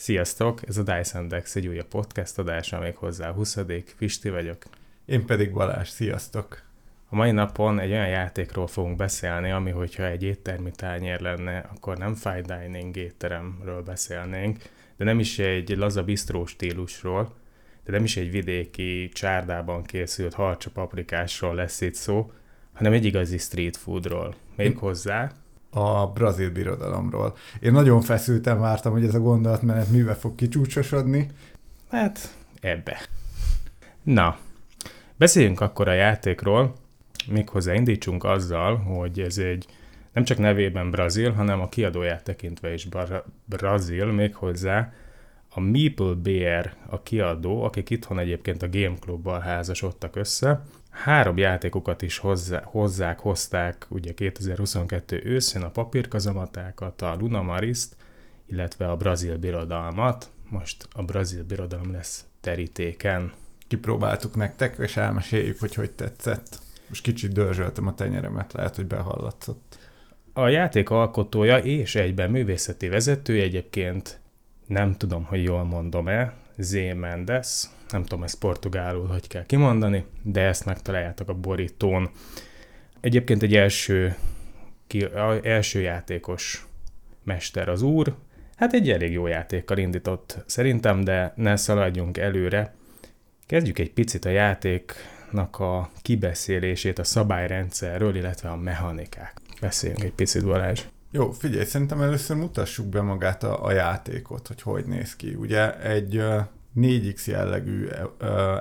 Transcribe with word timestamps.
Sziasztok! 0.00 0.68
Ez 0.68 0.76
a 0.76 0.82
Dice 0.82 1.20
Index 1.20 1.56
egy 1.56 1.66
újabb 1.66 1.86
podcast 1.86 2.38
adása, 2.38 2.78
még 2.78 2.96
hozzá 2.96 3.28
a 3.28 3.32
20. 3.32 3.58
Pisti 3.98 4.30
vagyok. 4.30 4.62
Én 5.04 5.26
pedig 5.26 5.52
Balázs, 5.52 5.88
sziasztok! 5.88 6.62
A 7.08 7.16
mai 7.16 7.30
napon 7.30 7.78
egy 7.78 7.90
olyan 7.90 8.08
játékról 8.08 8.66
fogunk 8.66 8.96
beszélni, 8.96 9.50
ami 9.50 9.70
hogyha 9.70 10.06
egy 10.06 10.22
éttermi 10.22 10.70
tányér 10.70 11.20
lenne, 11.20 11.58
akkor 11.58 11.98
nem 11.98 12.14
fine 12.14 12.40
dining 12.40 12.96
étteremről 12.96 13.82
beszélnénk, 13.82 14.58
de 14.96 15.04
nem 15.04 15.18
is 15.18 15.38
egy 15.38 15.68
laza 15.76 16.04
bistró 16.04 16.46
stílusról, 16.46 17.34
de 17.84 17.92
nem 17.92 18.04
is 18.04 18.16
egy 18.16 18.30
vidéki 18.30 19.08
csárdában 19.08 19.82
készült 19.82 20.34
harcsa 20.34 20.70
paprikásról 20.70 21.54
lesz 21.54 21.80
itt 21.80 21.94
szó, 21.94 22.32
hanem 22.72 22.92
egy 22.92 23.04
igazi 23.04 23.38
street 23.38 23.76
foodról. 23.76 24.34
Még 24.56 24.78
hozzá 24.78 25.32
a 25.70 26.06
brazil 26.06 26.50
birodalomról. 26.50 27.36
Én 27.60 27.72
nagyon 27.72 28.00
feszültem, 28.00 28.60
vártam, 28.60 28.92
hogy 28.92 29.04
ez 29.04 29.14
a 29.14 29.20
gondolatmenet 29.20 29.90
mivel 29.90 30.16
fog 30.16 30.34
kicsúcsosodni. 30.34 31.30
Hát, 31.90 32.34
ebbe. 32.60 33.00
Na, 34.02 34.38
beszéljünk 35.16 35.60
akkor 35.60 35.88
a 35.88 35.92
játékról, 35.92 36.74
méghozzá 37.28 37.74
indítsunk 37.74 38.24
azzal, 38.24 38.76
hogy 38.76 39.20
ez 39.20 39.38
egy 39.38 39.66
nem 40.12 40.24
csak 40.24 40.38
nevében 40.38 40.90
brazil, 40.90 41.32
hanem 41.32 41.60
a 41.60 41.68
kiadóját 41.68 42.24
tekintve 42.24 42.72
is 42.72 42.84
bra- 42.84 43.24
brazil, 43.44 44.06
méghozzá 44.06 44.92
a 45.48 45.60
Meeple 45.60 46.14
Bear 46.14 46.72
a 46.86 47.02
kiadó, 47.02 47.62
akik 47.62 47.90
itthon 47.90 48.18
egyébként 48.18 48.62
a 48.62 48.68
Game 48.70 48.96
Clubbal 49.00 49.40
házasodtak 49.40 50.16
össze, 50.16 50.62
Három 50.90 51.36
játékokat 51.36 52.02
is 52.02 52.18
hozzá, 52.18 52.62
hozzák, 52.64 53.18
hozták 53.18 53.86
ugye 53.88 54.14
2022 54.14 55.20
őszén, 55.24 55.62
a 55.62 55.70
papírkazamatákat, 55.70 57.02
a 57.02 57.16
Luna 57.18 57.42
Mariszt, 57.42 57.96
illetve 58.46 58.90
a 58.90 58.96
brazil 58.96 59.38
birodalmat. 59.38 60.30
Most 60.48 60.88
a 60.92 61.02
brazil 61.02 61.44
birodalom 61.44 61.92
lesz 61.92 62.24
terítéken. 62.40 63.32
Kipróbáltuk 63.68 64.36
nektek, 64.36 64.76
és 64.78 64.96
elmeséljük, 64.96 65.60
hogy 65.60 65.74
hogy 65.74 65.90
tetszett. 65.90 66.58
Most 66.88 67.02
kicsit 67.02 67.32
dörzsöltem 67.32 67.86
a 67.86 67.94
tenyeremet, 67.94 68.52
lehet, 68.52 68.76
hogy 68.76 68.86
behallatszott. 68.86 69.78
A 70.32 70.48
játék 70.48 70.90
alkotója 70.90 71.58
és 71.58 71.94
egyben 71.94 72.30
művészeti 72.30 72.88
vezető 72.88 73.40
egyébként 73.40 74.20
nem 74.66 74.96
tudom, 74.96 75.24
hogy 75.24 75.42
jól 75.42 75.64
mondom-e, 75.64 76.34
Z. 76.60 76.72
Mendes, 76.94 77.64
nem 77.90 78.02
tudom 78.02 78.24
ezt 78.24 78.38
portugálul 78.38 79.06
hogy 79.06 79.26
kell 79.26 79.46
kimondani, 79.46 80.04
de 80.22 80.40
ezt 80.40 80.64
megtaláljátok 80.64 81.28
a 81.28 81.34
borítón. 81.34 82.10
Egyébként 83.00 83.42
egy 83.42 83.54
első, 83.54 84.16
ki, 84.86 85.06
első 85.42 85.80
játékos 85.80 86.66
mester 87.22 87.68
az 87.68 87.82
úr, 87.82 88.14
hát 88.56 88.72
egy 88.72 88.90
elég 88.90 89.12
jó 89.12 89.26
játékkal 89.26 89.78
indított 89.78 90.42
szerintem, 90.46 91.04
de 91.04 91.32
ne 91.36 91.56
szaladjunk 91.56 92.18
előre. 92.18 92.74
Kezdjük 93.46 93.78
egy 93.78 93.92
picit 93.92 94.24
a 94.24 94.30
játéknak 94.30 95.58
a 95.58 95.90
kibeszélését 96.02 96.98
a 96.98 97.04
szabályrendszerről, 97.04 98.16
illetve 98.16 98.48
a 98.48 98.56
mechanikák. 98.56 99.40
Beszéljünk 99.60 100.04
egy 100.04 100.12
picit, 100.12 100.44
Balázs. 100.44 100.82
Jó, 101.12 101.30
figyelj, 101.30 101.64
szerintem 101.64 102.00
először 102.00 102.36
mutassuk 102.36 102.86
be 102.86 103.00
magát 103.00 103.42
a, 103.42 103.64
a 103.64 103.72
játékot, 103.72 104.46
hogy 104.46 104.62
hogy 104.62 104.84
néz 104.84 105.16
ki. 105.16 105.34
Ugye 105.34 105.80
egy 105.80 106.24
4X 106.76 107.24
jellegű 107.24 107.88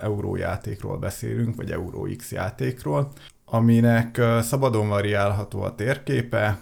eurójátékról 0.01 0.97
beszélünk, 0.97 1.55
vagy 1.55 1.71
Euro 1.71 2.01
X 2.17 2.31
játékról, 2.31 3.11
aminek 3.45 4.21
szabadon 4.41 4.87
variálható 4.87 5.61
a 5.61 5.75
térképe, 5.75 6.59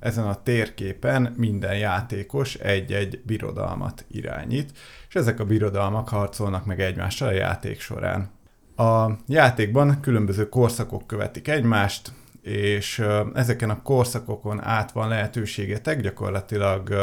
ezen 0.00 0.26
a 0.26 0.42
térképen 0.42 1.34
minden 1.36 1.78
játékos 1.78 2.54
egy-egy 2.54 3.20
birodalmat 3.26 4.04
irányít, 4.10 4.72
és 5.08 5.14
ezek 5.14 5.40
a 5.40 5.44
birodalmak 5.44 6.08
harcolnak 6.08 6.64
meg 6.64 6.80
egymással 6.80 7.28
a 7.28 7.32
játék 7.32 7.80
során. 7.80 8.30
A 8.76 9.10
játékban 9.26 10.00
különböző 10.00 10.48
korszakok 10.48 11.06
követik 11.06 11.48
egymást, 11.48 12.12
és 12.48 13.04
ezeken 13.34 13.70
a 13.70 13.82
korszakokon 13.82 14.62
át 14.62 14.92
van 14.92 15.08
lehetőségetek 15.08 16.00
gyakorlatilag 16.00 16.94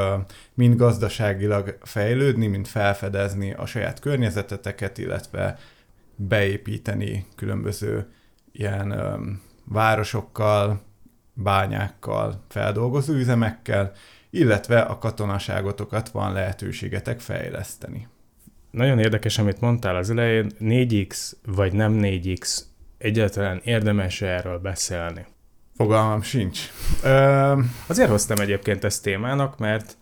mind 0.53 0.75
gazdaságilag 0.75 1.77
fejlődni, 1.81 2.47
mind 2.47 2.67
felfedezni 2.67 3.53
a 3.53 3.65
saját 3.65 3.99
környezeteteket, 3.99 4.97
illetve 4.97 5.57
beépíteni 6.15 7.25
különböző 7.35 8.07
ilyen 8.51 8.95
városokkal, 9.65 10.81
bányákkal, 11.33 12.43
feldolgozó 12.47 13.13
üzemekkel, 13.13 13.91
illetve 14.29 14.79
a 14.79 14.97
katonaságotokat 14.97 16.09
van 16.09 16.33
lehetőségetek 16.33 17.19
fejleszteni. 17.19 18.07
Nagyon 18.71 18.99
érdekes, 18.99 19.37
amit 19.37 19.61
mondtál 19.61 19.95
az 19.95 20.09
elején, 20.09 20.51
4X 20.59 21.31
vagy 21.45 21.73
nem 21.73 21.99
4X, 22.01 22.59
egyáltalán 22.97 23.61
érdemes 23.63 24.21
erről 24.21 24.59
beszélni? 24.59 25.25
Fogalmam 25.75 26.21
sincs. 26.21 26.59
Ö... 27.03 27.61
Azért 27.87 28.09
hoztam 28.09 28.37
egyébként 28.39 28.83
ezt 28.83 29.03
témának, 29.03 29.57
mert 29.57 29.97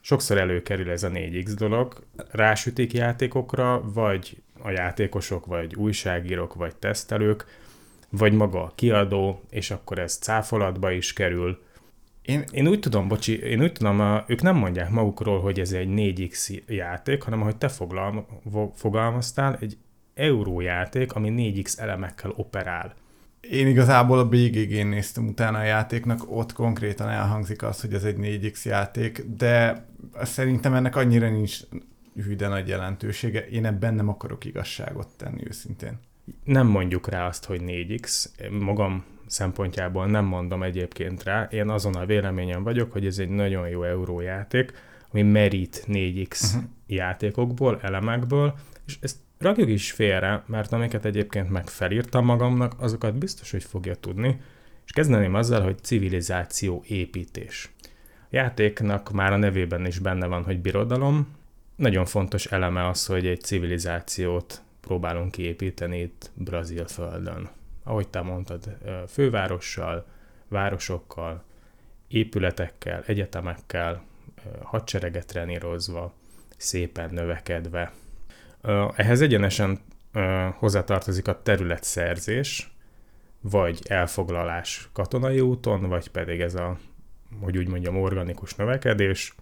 sokszor 0.00 0.38
előkerül 0.38 0.90
ez 0.90 1.02
a 1.02 1.08
4X 1.08 1.52
dolog, 1.56 2.04
rásütik 2.30 2.92
játékokra, 2.92 3.82
vagy 3.92 4.42
a 4.62 4.70
játékosok, 4.70 5.46
vagy 5.46 5.74
újságírók, 5.74 6.54
vagy 6.54 6.76
tesztelők, 6.76 7.44
vagy 8.10 8.32
maga 8.32 8.62
a 8.62 8.72
kiadó, 8.74 9.42
és 9.50 9.70
akkor 9.70 9.98
ez 9.98 10.16
cáfolatba 10.16 10.90
is 10.90 11.12
kerül. 11.12 11.62
Én, 12.22 12.44
én 12.50 12.68
úgy 12.68 12.80
tudom, 12.80 13.08
bocsi, 13.08 13.38
én 13.38 13.62
úgy 13.62 13.72
tudom, 13.72 14.22
ők 14.26 14.42
nem 14.42 14.56
mondják 14.56 14.90
magukról, 14.90 15.40
hogy 15.40 15.60
ez 15.60 15.72
egy 15.72 15.88
4X 15.90 16.66
játék, 16.66 17.22
hanem 17.22 17.40
ahogy 17.40 17.56
te 17.56 17.68
foglal, 17.68 18.26
fogalmaztál, 18.74 19.58
egy 19.60 19.76
eurójáték, 20.14 21.12
ami 21.12 21.52
4X 21.54 21.78
elemekkel 21.78 22.32
operál. 22.36 22.94
Én 23.50 23.66
igazából 23.66 24.18
a 24.18 24.28
BGG-n 24.28 24.86
néztem 24.86 25.26
utána 25.26 25.58
a 25.58 25.62
játéknak, 25.62 26.30
ott 26.30 26.52
konkrétan 26.52 27.08
elhangzik 27.08 27.62
az, 27.62 27.80
hogy 27.80 27.92
ez 27.92 28.04
egy 28.04 28.16
4X 28.18 28.62
játék, 28.62 29.24
de 29.36 29.86
szerintem 30.22 30.74
ennek 30.74 30.96
annyira 30.96 31.30
nincs 31.30 31.58
hűde 32.14 32.48
nagy 32.48 32.68
jelentősége. 32.68 33.46
Én 33.46 33.64
ebben 33.64 33.94
nem 33.94 34.08
akarok 34.08 34.44
igazságot 34.44 35.08
tenni 35.16 35.46
őszintén. 35.46 35.98
Nem 36.44 36.66
mondjuk 36.66 37.08
rá 37.08 37.26
azt, 37.26 37.44
hogy 37.44 37.60
4X. 37.64 38.26
Magam 38.60 39.04
szempontjából 39.26 40.06
nem 40.06 40.24
mondom 40.24 40.62
egyébként 40.62 41.22
rá. 41.22 41.48
Én 41.50 41.68
azon 41.68 41.94
a 41.94 42.06
véleményem 42.06 42.62
vagyok, 42.62 42.92
hogy 42.92 43.06
ez 43.06 43.18
egy 43.18 43.28
nagyon 43.28 43.68
jó 43.68 43.82
eurójáték, 43.82 44.72
ami 45.10 45.22
merít 45.22 45.84
4X 45.86 46.44
uh-huh. 46.44 46.62
játékokból, 46.86 47.78
elemekből, 47.82 48.54
és 48.86 48.98
ezt 49.00 49.16
rakjuk 49.44 49.68
is 49.68 49.92
félre, 49.92 50.42
mert 50.46 50.72
amiket 50.72 51.04
egyébként 51.04 51.50
meg 51.50 51.68
felírtam 51.68 52.24
magamnak, 52.24 52.72
azokat 52.78 53.14
biztos, 53.14 53.50
hogy 53.50 53.64
fogja 53.64 53.94
tudni, 53.94 54.40
és 54.84 54.92
kezdeném 54.92 55.34
azzal, 55.34 55.62
hogy 55.62 55.78
civilizáció 55.78 56.84
építés. 56.86 57.70
A 58.20 58.26
játéknak 58.30 59.12
már 59.12 59.32
a 59.32 59.36
nevében 59.36 59.86
is 59.86 59.98
benne 59.98 60.26
van, 60.26 60.44
hogy 60.44 60.60
birodalom. 60.60 61.36
Nagyon 61.76 62.04
fontos 62.04 62.46
eleme 62.46 62.88
az, 62.88 63.06
hogy 63.06 63.26
egy 63.26 63.40
civilizációt 63.40 64.62
próbálunk 64.80 65.30
kiépíteni 65.30 66.00
itt 66.00 66.30
Brazil 66.34 66.86
földön. 66.86 67.48
Ahogy 67.82 68.08
te 68.08 68.20
mondtad, 68.20 68.76
fővárossal, 69.08 70.06
városokkal, 70.48 71.44
épületekkel, 72.08 73.02
egyetemekkel, 73.06 74.02
hadsereget 74.62 75.26
trenírozva, 75.26 76.14
szépen 76.56 77.10
növekedve, 77.12 77.92
ehhez 78.96 79.20
egyenesen 79.20 79.78
hozzátartozik 80.58 81.28
a 81.28 81.42
területszerzés, 81.42 82.74
vagy 83.40 83.78
elfoglalás 83.88 84.88
katonai 84.92 85.40
úton, 85.40 85.88
vagy 85.88 86.08
pedig 86.08 86.40
ez 86.40 86.54
a, 86.54 86.78
hogy 87.40 87.58
úgy 87.58 87.68
mondjam, 87.68 87.96
organikus 87.96 88.54
növekedés. 88.54 89.34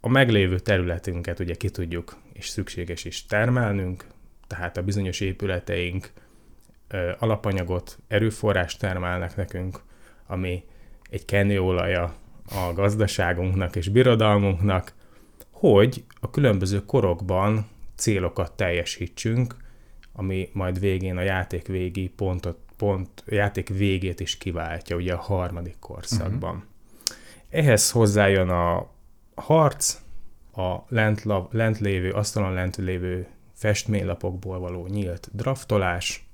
A 0.00 0.08
meglévő 0.08 0.58
területünket 0.58 1.38
ugye 1.40 1.54
ki 1.54 1.70
tudjuk, 1.70 2.16
és 2.32 2.48
szükséges 2.48 3.04
is 3.04 3.26
termelnünk, 3.26 4.04
tehát 4.46 4.76
a 4.76 4.82
bizonyos 4.82 5.20
épületeink 5.20 6.12
alapanyagot, 7.18 7.98
erőforrás 8.08 8.76
termelnek 8.76 9.36
nekünk, 9.36 9.80
ami 10.26 10.64
egy 11.10 11.24
kenőolaja 11.24 12.14
a 12.50 12.72
gazdaságunknak 12.74 13.76
és 13.76 13.88
birodalmunknak, 13.88 14.92
hogy 15.50 16.04
a 16.20 16.30
különböző 16.30 16.84
korokban 16.84 17.66
célokat 18.02 18.52
teljesítsünk, 18.52 19.56
ami 20.12 20.48
majd 20.52 20.80
végén 20.80 21.16
a 21.16 21.22
játék 21.22 21.66
végi 21.66 22.08
pontot, 22.08 22.58
pont, 22.76 23.22
a 23.26 23.34
játék 23.34 23.68
végét 23.68 24.20
is 24.20 24.38
kiváltja, 24.38 24.96
ugye 24.96 25.12
a 25.12 25.20
harmadik 25.20 25.76
korszakban. 25.78 26.54
Uh-huh. 26.54 26.70
Ehhez 27.50 27.90
hozzájön 27.90 28.48
a 28.48 28.90
harc, 29.34 29.98
a 30.56 30.76
lent, 30.88 31.24
lent 31.50 31.78
lévő, 31.78 32.10
asztalon 32.10 32.52
lent 32.52 32.76
lévő 32.76 33.26
festménylapokból 33.54 34.58
való 34.58 34.86
nyílt 34.86 35.28
draftolás, 35.32 36.26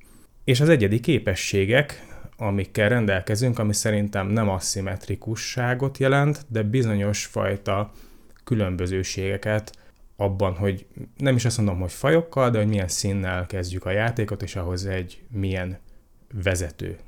és 0.45 0.61
az 0.61 0.69
egyedi 0.69 1.01
képességek, 1.01 2.07
amikkel 2.37 2.89
rendelkezünk, 2.89 3.59
ami 3.59 3.73
szerintem 3.73 4.27
nem 4.27 4.49
aszimmetrikusságot 4.49 5.99
jelent, 5.99 6.47
de 6.49 6.63
bizonyos 6.63 7.27
fajta 7.27 7.93
különbözőségeket 8.45 9.78
abban, 10.21 10.55
hogy 10.55 10.87
nem 11.17 11.35
is 11.35 11.45
azt 11.45 11.57
mondom, 11.57 11.81
hogy 11.81 11.93
fajokkal, 11.93 12.51
de 12.51 12.59
hogy 12.59 12.69
milyen 12.69 12.89
színnel 12.89 13.47
kezdjük 13.47 13.85
a 13.85 13.91
játékot, 13.91 14.43
és 14.43 14.57
ahhoz 14.57 14.87
egy 14.87 15.23
milyen 15.31 15.79
vezető 16.43 16.99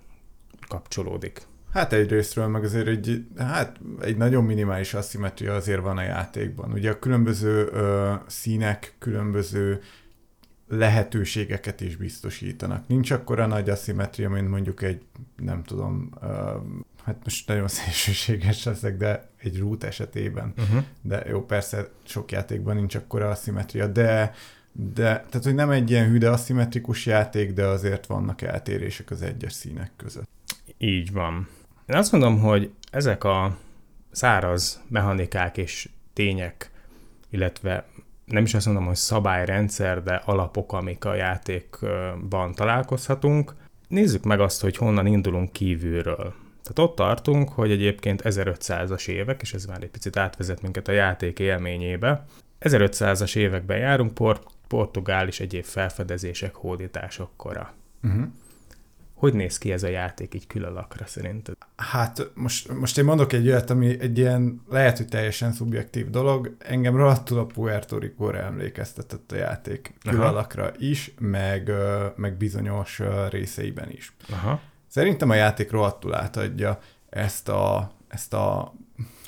kapcsolódik. 0.68 1.42
Hát 1.72 1.92
egyrésztről 1.92 2.46
meg 2.46 2.64
azért 2.64 2.86
egy, 2.86 3.26
hát 3.36 3.80
egy 4.00 4.16
nagyon 4.16 4.44
minimális 4.44 4.94
aszimetria 4.94 5.54
azért 5.54 5.80
van 5.80 5.98
a 5.98 6.02
játékban. 6.02 6.72
Ugye 6.72 6.90
a 6.90 6.98
különböző 6.98 7.68
ö, 7.72 8.12
színek, 8.26 8.94
különböző 8.98 9.80
lehetőségeket 10.68 11.80
is 11.80 11.96
biztosítanak. 11.96 12.86
Nincs 12.86 13.10
akkora 13.10 13.46
nagy 13.46 13.70
aszimetria, 13.70 14.30
mint 14.30 14.48
mondjuk 14.48 14.82
egy, 14.82 15.02
nem 15.36 15.62
tudom, 15.62 16.10
hát 17.04 17.16
most 17.24 17.48
nagyon 17.48 17.68
szélsőséges 17.78 18.64
leszek, 18.64 18.96
de 18.96 19.28
egy 19.36 19.58
root 19.58 19.84
esetében. 19.84 20.52
Uh-huh. 20.58 20.84
De 21.02 21.24
jó, 21.28 21.44
persze 21.44 21.88
sok 22.02 22.32
játékban 22.32 22.76
nincs 22.76 22.94
akkora 22.94 23.28
aszimetria, 23.28 23.86
de 23.86 24.34
de, 24.72 25.02
tehát, 25.02 25.44
hogy 25.44 25.54
nem 25.54 25.70
egy 25.70 25.90
ilyen 25.90 26.08
hüde 26.08 26.30
aszimmetrikus 26.30 27.06
játék, 27.06 27.52
de 27.52 27.64
azért 27.66 28.06
vannak 28.06 28.42
eltérések 28.42 29.10
az 29.10 29.22
egyes 29.22 29.52
színek 29.52 29.90
között. 29.96 30.28
Így 30.78 31.12
van. 31.12 31.48
Én 31.86 31.96
azt 31.96 32.12
mondom, 32.12 32.38
hogy 32.38 32.70
ezek 32.90 33.24
a 33.24 33.58
száraz 34.10 34.82
mechanikák 34.88 35.56
és 35.56 35.88
tények, 36.12 36.70
illetve 37.30 37.86
nem 38.24 38.42
is 38.42 38.54
azt 38.54 38.66
mondom, 38.66 38.86
hogy 38.86 38.96
szabályrendszer, 38.96 40.02
de 40.02 40.22
alapok, 40.24 40.72
amik 40.72 41.04
a 41.04 41.14
játékban 41.14 42.54
találkozhatunk. 42.54 43.54
Nézzük 43.88 44.24
meg 44.24 44.40
azt, 44.40 44.60
hogy 44.60 44.76
honnan 44.76 45.06
indulunk 45.06 45.52
kívülről. 45.52 46.34
Tehát 46.72 46.90
ott 46.90 46.96
tartunk, 46.96 47.48
hogy 47.48 47.70
egyébként 47.70 48.22
1500-as 48.24 49.08
évek, 49.08 49.40
és 49.42 49.54
ez 49.54 49.64
már 49.64 49.82
egy 49.82 49.90
picit 49.90 50.16
átvezet 50.16 50.62
minket 50.62 50.88
a 50.88 50.92
játék 50.92 51.38
élményébe. 51.38 52.24
1500-as 52.60 53.36
években 53.36 53.78
járunk, 53.78 54.14
Port- 54.14 54.46
Portugál 54.68 55.26
és 55.26 55.40
egyéb 55.40 55.64
felfedezések, 55.64 56.54
hódítások 56.54 57.30
kora. 57.36 57.72
Uh-huh. 58.02 58.24
Hogy 59.14 59.34
néz 59.34 59.58
ki 59.58 59.72
ez 59.72 59.82
a 59.82 59.88
játék 59.88 60.34
így 60.34 60.46
külalakra 60.46 61.06
szerinted? 61.06 61.54
Hát 61.76 62.30
most, 62.34 62.72
most 62.72 62.98
én 62.98 63.04
mondok 63.04 63.32
egy 63.32 63.46
olyat, 63.46 63.70
ami 63.70 64.00
egy 64.00 64.18
ilyen, 64.18 64.62
lehet, 64.68 64.96
hogy 64.96 65.08
teljesen 65.08 65.52
szubjektív 65.52 66.10
dolog. 66.10 66.56
Engem 66.58 66.96
rohadtul 66.96 67.38
a 67.38 67.46
Puerto 67.46 67.98
Rico-ra 67.98 68.38
emlékeztetett 68.38 69.32
a 69.32 69.36
játék 69.36 69.94
külalakra 70.08 70.62
Aha. 70.62 70.72
is, 70.78 71.14
meg, 71.18 71.72
meg 72.16 72.36
bizonyos 72.36 73.00
részeiben 73.30 73.90
is. 73.90 74.12
Aha. 74.30 74.60
Szerintem 74.90 75.30
a 75.30 75.34
játék 75.34 75.70
rohadtul 75.70 76.14
átadja 76.14 76.78
ezt 77.08 77.48
a, 77.48 77.92
ezt 78.08 78.34
a 78.34 78.74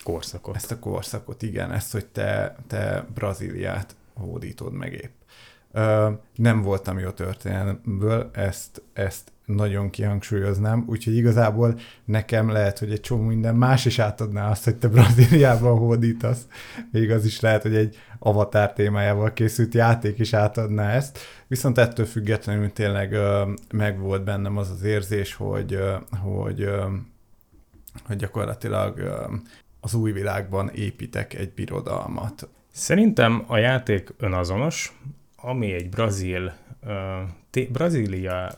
korszakot. 0.05 0.57
Ezt 0.57 0.71
a 0.71 0.79
korszakot, 0.79 1.43
igen, 1.43 1.73
ezt, 1.73 1.93
hogy 1.93 2.07
te, 2.07 2.57
te 2.67 3.07
Brazíliát 3.15 3.97
hódítod 4.15 4.73
meg 4.73 4.93
épp. 4.93 5.15
Ö, 5.73 6.11
nem 6.35 6.63
voltam 6.63 6.99
jó 6.99 7.11
történelmből, 7.11 8.31
ezt, 8.33 8.83
ezt 8.93 9.33
nagyon 9.45 9.91
kihangsúlyoznám, 9.91 10.85
úgyhogy 10.87 11.17
igazából 11.17 11.79
nekem 12.05 12.51
lehet, 12.51 12.79
hogy 12.79 12.93
egy 12.93 13.01
csomó 13.01 13.23
minden 13.23 13.55
más 13.55 13.85
is 13.85 13.99
átadná 13.99 14.51
azt, 14.51 14.65
hogy 14.65 14.77
te 14.77 14.89
Brazíliában 14.89 15.79
hódítasz. 15.79 16.47
Még 16.91 17.11
az 17.11 17.25
is 17.25 17.41
lehet, 17.41 17.63
hogy 17.63 17.75
egy 17.75 17.97
avatar 18.19 18.73
témájával 18.73 19.33
készült 19.33 19.75
játék 19.75 20.19
is 20.19 20.33
átadná 20.33 20.91
ezt. 20.91 21.19
Viszont 21.47 21.79
ettől 21.79 22.07
függetlenül 22.07 22.73
tényleg 22.73 23.13
ö, 23.13 23.53
meg 23.73 23.99
volt 23.99 24.25
bennem 24.25 24.57
az 24.57 24.71
az 24.71 24.83
érzés, 24.83 25.35
hogy, 25.35 25.73
ö, 25.73 25.95
hogy, 26.23 26.61
ö, 26.63 26.85
hogy 28.05 28.17
gyakorlatilag 28.17 28.99
ö, 28.99 29.25
az 29.81 29.95
új 29.95 30.13
világban 30.13 30.71
építek 30.75 31.35
egy 31.35 31.53
birodalmat. 31.53 32.49
Szerintem 32.73 33.45
a 33.47 33.57
játék 33.57 34.15
önazonos, 34.19 34.99
ami 35.37 35.73
egy 35.73 35.89
brazil, 35.89 36.53
uh, 36.83 36.91
té- 37.51 37.71
Brazília 37.71 38.51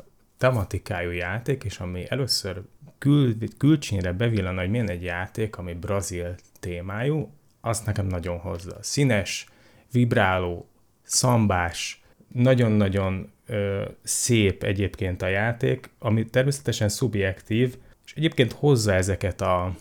tematikájú 0.45 1.11
játék, 1.11 1.65
és 1.65 1.79
ami 1.79 2.05
először 2.09 2.63
kül, 2.99 3.37
külcsínre 3.59 4.13
bevillan, 4.13 4.57
hogy 4.57 4.71
milyen 4.71 4.91
egy 4.91 5.03
játék, 5.03 5.57
ami 5.57 5.73
brazil 5.73 6.35
témájú, 6.61 7.31
azt 7.61 7.87
nekem 7.87 8.07
nagyon 8.07 8.39
hozza. 8.39 8.77
Színes, 8.81 9.47
vibráló, 9.93 10.69
szambás, 11.03 12.03
nagyon-nagyon 12.33 13.33
ö, 13.47 13.85
szép 14.03 14.63
egyébként 14.63 15.23
a 15.23 15.27
játék, 15.27 15.91
ami 15.99 16.27
természetesen 16.27 16.89
szubjektív, 16.89 17.77
és 18.07 18.13
egyébként 18.15 18.53
hozza 18.53 18.93
ezeket 18.93 19.41
a 19.41 19.75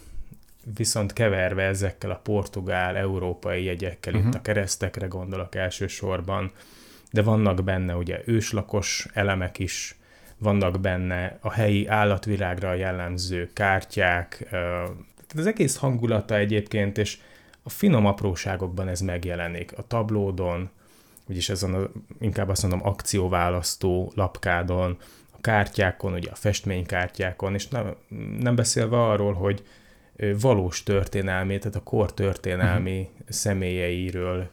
viszont 0.76 1.14
keverve 1.14 1.64
ezekkel 1.64 2.12
a 2.12 2.20
portugál, 2.24 2.96
európai 2.96 3.64
jegyekkel, 3.64 4.14
uh-huh. 4.14 4.28
itt 4.28 4.36
a 4.36 4.42
keresztekre 4.42 5.08
gondolok 5.08 5.56
elsősorban, 5.56 6.52
de 7.12 7.22
vannak 7.22 7.64
benne 7.64 7.96
ugye 7.96 8.22
őslakos 8.26 9.08
elemek 9.14 9.60
is, 9.60 9.98
vannak 10.44 10.80
benne 10.80 11.38
a 11.42 11.52
helyi 11.52 11.88
állatvilágra 11.88 12.74
jellemző 12.74 13.50
kártyák, 13.54 14.48
tehát 14.50 15.48
az 15.48 15.48
egész 15.48 15.78
hangulata 15.78 16.36
egyébként, 16.36 16.98
és 16.98 17.18
a 17.64 17.70
finom 17.70 18.06
apróságokban 18.06 18.88
ez 18.88 19.02
megjelenik. 19.02 19.78
A 19.78 19.88
tablódon, 19.88 20.70
vagyis 21.28 21.50
ezen 21.50 21.74
a, 21.74 21.90
inkább 22.20 22.50
azt 22.50 22.62
mondom 22.62 22.88
akcióválasztó 22.88 24.12
lapkádon, 24.16 24.98
a 25.32 25.42
kártyákon, 25.42 26.14
ugye 26.14 26.30
a 26.32 26.36
festménykártyákon, 26.36 27.54
és 27.54 27.68
nem, 27.68 27.96
nem 28.40 28.56
beszélve 28.56 29.04
arról, 29.04 29.34
hogy 29.34 29.64
valós 30.40 30.84
történelmi, 30.84 31.58
tehát 31.58 31.76
a 31.76 31.84
kor 31.84 32.14
történelmi 32.14 33.00
uh-huh. 33.00 33.30
személyeiről 33.30 34.48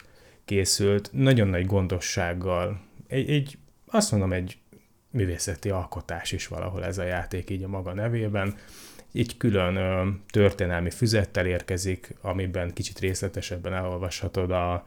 készült, 0.44 1.10
nagyon 1.12 1.48
nagy 1.48 1.66
gondossággal. 1.66 2.80
Egy, 3.08 3.30
egy, 3.30 3.58
azt 3.86 4.10
mondom, 4.10 4.32
egy 4.32 4.58
művészeti 5.10 5.70
alkotás 5.70 6.32
is 6.32 6.46
valahol 6.46 6.84
ez 6.84 6.98
a 6.98 7.02
játék 7.02 7.50
így 7.50 7.62
a 7.62 7.68
maga 7.68 7.94
nevében. 7.94 8.56
Így 9.12 9.36
külön 9.36 9.76
ö, 9.76 10.08
történelmi 10.30 10.90
füzettel 10.90 11.46
érkezik, 11.46 12.14
amiben 12.20 12.72
kicsit 12.72 12.98
részletesebben 12.98 13.72
elolvashatod, 13.72 14.50
a, 14.50 14.86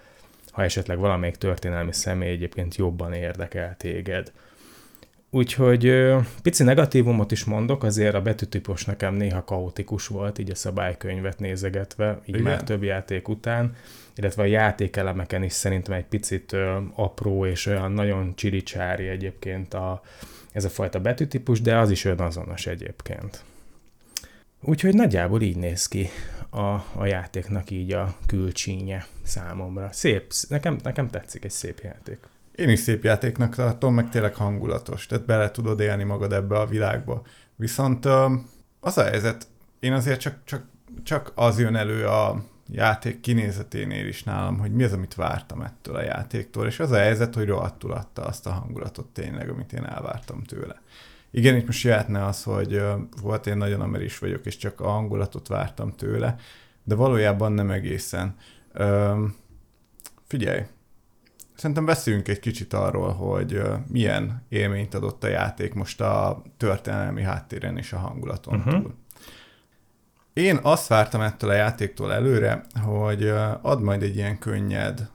ha 0.52 0.64
esetleg 0.64 0.98
valamelyik 0.98 1.36
történelmi 1.36 1.94
személy 1.94 2.30
egyébként 2.30 2.76
jobban 2.76 3.14
érdekel 3.14 3.76
téged. 3.78 4.32
Úgyhogy 5.30 5.86
ö, 5.86 6.20
pici 6.42 6.64
negatívumot 6.64 7.32
is 7.32 7.44
mondok, 7.44 7.84
azért 7.84 8.16
a 8.16 8.22
betűtípus 8.22 8.86
nekem 8.86 9.14
néha 9.14 9.44
kaotikus 9.44 10.08
volt, 10.08 10.40
így 10.40 10.50
a 10.50 10.56
szabálykönyvet 10.56 11.40
nézegetve, 11.40 12.20
így 12.26 12.36
Igen. 12.36 12.42
már 12.42 12.64
több 12.64 12.84
játék 12.84 13.28
után, 13.28 13.76
illetve 14.16 14.42
a 14.42 14.46
játékelemeken 14.46 15.44
is 15.44 15.54
szerintem 15.54 15.94
egy 15.94 16.06
picit 16.06 16.56
apró 16.96 17.46
és 17.46 17.66
olyan 17.66 17.92
nagyon 17.92 18.36
csiricsári 18.36 19.08
egyébként 19.08 19.74
a, 19.74 20.02
ez 20.52 20.66
a 20.66 20.70
fajta 20.70 21.00
betűtípus, 21.00 21.62
de 21.62 21.78
az 21.78 21.92
is 21.92 22.06
önazonos 22.06 22.66
egyébként. 22.66 23.44
Úgyhogy 24.62 24.94
nagyjából 24.94 25.42
így 25.42 25.58
néz 25.58 25.88
ki 25.88 26.10
a, 26.50 26.72
a 26.96 27.06
játéknak 27.06 27.72
így 27.72 27.94
a 27.94 28.16
külcsínje 28.26 29.06
számomra. 29.24 29.90
Szép, 29.92 30.32
nekem, 30.48 30.78
nekem 30.84 31.10
tetszik 31.10 31.44
egy 31.44 31.52
szép 31.52 31.80
játék. 31.84 32.18
Én 32.56 32.70
is 32.70 32.80
szép 32.80 33.04
játéknak 33.04 33.56
tartom, 33.56 33.94
meg 33.94 34.10
tényleg 34.10 34.36
hangulatos, 34.36 35.06
tehát 35.06 35.26
bele 35.26 35.52
tudod 35.52 35.80
élni 35.80 36.04
magad 36.04 36.34
ebbe 36.34 36.60
a 36.60 36.66
világba. 36.66 37.22
Viszont 37.56 38.06
az 38.80 38.98
a 38.98 39.04
helyzet, 39.04 39.48
én 39.80 39.94
azért 39.94 40.20
csak, 40.20 40.38
csak, 40.44 40.66
csak 41.04 41.32
az 41.36 41.60
jön 41.60 41.76
elő 41.76 42.06
a 42.06 42.46
játék 42.72 43.20
kinézeténél 43.20 44.08
is 44.08 44.24
nálam, 44.24 44.60
hogy 44.60 44.72
mi 44.72 44.84
az, 44.84 44.94
amit 44.94 45.16
vártam 45.16 45.62
ettől 45.62 45.96
a 45.96 46.04
játéktól, 46.04 46.68
és 46.68 46.80
az 46.80 46.92
a 46.92 46.98
helyzet, 46.98 47.36
hogy 47.36 47.48
rohadtul 47.48 47.92
adta 47.92 48.22
azt 48.22 48.48
a 48.48 48.52
hangulatot 48.52 49.08
tényleg, 49.08 49.50
amit 49.50 49.74
én 49.74 49.86
elvártam 49.86 50.44
tőle. 50.44 50.82
Igen, 51.32 51.56
itt 51.56 51.66
most 51.66 51.84
jöhetne 51.84 52.26
az, 52.26 52.44
hogy 52.44 52.82
volt 53.22 53.48
én 53.48 53.58
nagyon 53.58 53.82
ameris 53.82 54.20
vagyok, 54.20 54.46
és 54.46 54.58
csak 54.58 54.80
a 54.80 54.88
hangulatot 54.88 55.48
vártam 55.48 55.96
tőle, 55.96 56.36
de 56.84 56.96
valójában 56.96 57.52
nem 57.52 57.72
egészen. 57.72 58.36
figyelj, 60.28 60.62
Szerintem 61.56 61.86
beszéljünk 61.86 62.28
egy 62.28 62.40
kicsit 62.40 62.74
arról, 62.74 63.12
hogy 63.12 63.62
milyen 63.88 64.46
élményt 64.50 64.94
adott 64.94 65.24
a 65.24 65.28
játék 65.28 65.74
most 65.74 66.02
a 66.02 66.42
történelmi 66.58 67.22
háttéren 67.22 67.78
és 67.78 67.94
a 67.94 67.98
hangulaton 67.98 68.58
uh-huh. 68.58 68.82
túl. 68.82 68.94
Én 70.34 70.60
azt 70.62 70.88
vártam 70.88 71.22
ettől 71.22 71.50
a 71.50 71.54
játéktól 71.54 72.14
előre, 72.14 72.62
hogy 72.82 73.28
ad 73.62 73.82
majd 73.82 74.02
egy 74.04 74.16
ilyen 74.16 74.40
könnyed 74.40 75.10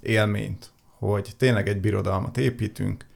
élményt, 0.00 0.70
hogy 0.98 1.30
tényleg 1.36 1.68
egy 1.68 1.80
birodalmat 1.80 2.38
építünk, 2.38 3.06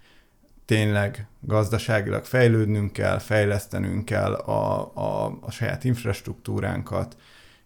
tényleg 0.64 1.26
gazdaságilag 1.40 2.25
fejlődnünk 2.25 2.93
kell, 2.93 3.19
fejlesztenünk 3.19 4.04
kell 4.04 4.33
a, 4.33 4.90
a, 4.95 5.38
a 5.40 5.50
saját 5.50 5.85
infrastruktúránkat, 5.85 7.16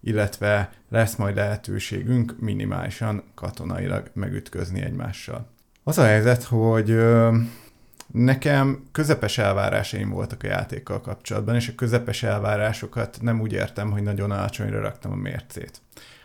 illetve 0.00 0.72
lesz 0.88 1.16
majd 1.16 1.36
lehetőségünk 1.36 2.34
minimálisan 2.40 3.22
katonailag 3.34 4.10
megütközni 4.12 4.82
egymással. 4.82 5.46
Az 5.84 5.98
a 5.98 6.04
helyzet, 6.04 6.42
hogy 6.42 6.98
nekem 8.12 8.88
közepes 8.92 9.38
elvárásaim 9.38 10.10
voltak 10.10 10.42
a 10.42 10.46
játékkal 10.46 11.00
kapcsolatban, 11.00 11.54
és 11.54 11.68
a 11.68 11.74
közepes 11.74 12.22
elvárásokat 12.22 13.18
nem 13.20 13.40
úgy 13.40 13.52
értem, 13.52 13.90
hogy 13.90 14.02
nagyon 14.02 14.30
alacsonyra 14.30 14.80
raktam 14.80 15.12
a 15.12 15.16
mércét. 15.16 15.80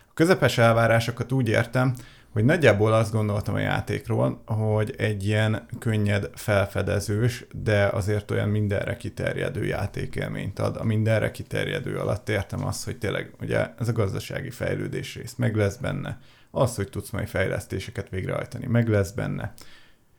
A 0.08 0.14
közepes 0.14 0.58
elvárásokat 0.58 1.32
úgy 1.32 1.48
értem, 1.48 1.94
hogy 2.34 2.44
nagyjából 2.44 2.92
azt 2.92 3.12
gondoltam 3.12 3.54
a 3.54 3.58
játékról, 3.58 4.42
hogy 4.46 4.94
egy 4.98 5.26
ilyen 5.26 5.66
könnyed 5.78 6.30
felfedezős, 6.34 7.44
de 7.52 7.86
azért 7.86 8.30
olyan 8.30 8.48
mindenre 8.48 8.96
kiterjedő 8.96 9.64
játékélményt 9.64 10.58
ad. 10.58 10.76
A 10.76 10.84
mindenre 10.84 11.30
kiterjedő 11.30 11.96
alatt 11.98 12.28
értem 12.28 12.66
azt, 12.66 12.84
hogy 12.84 12.98
tényleg 12.98 13.30
ugye 13.40 13.68
ez 13.78 13.88
a 13.88 13.92
gazdasági 13.92 14.50
fejlődés 14.50 15.14
rész 15.14 15.34
meg 15.34 15.56
lesz 15.56 15.76
benne. 15.76 16.18
Az, 16.50 16.76
hogy 16.76 16.88
tudsz 16.88 17.10
majd 17.10 17.28
fejlesztéseket 17.28 18.08
végrehajtani, 18.08 18.66
meg 18.66 18.88
lesz 18.88 19.10
benne. 19.10 19.52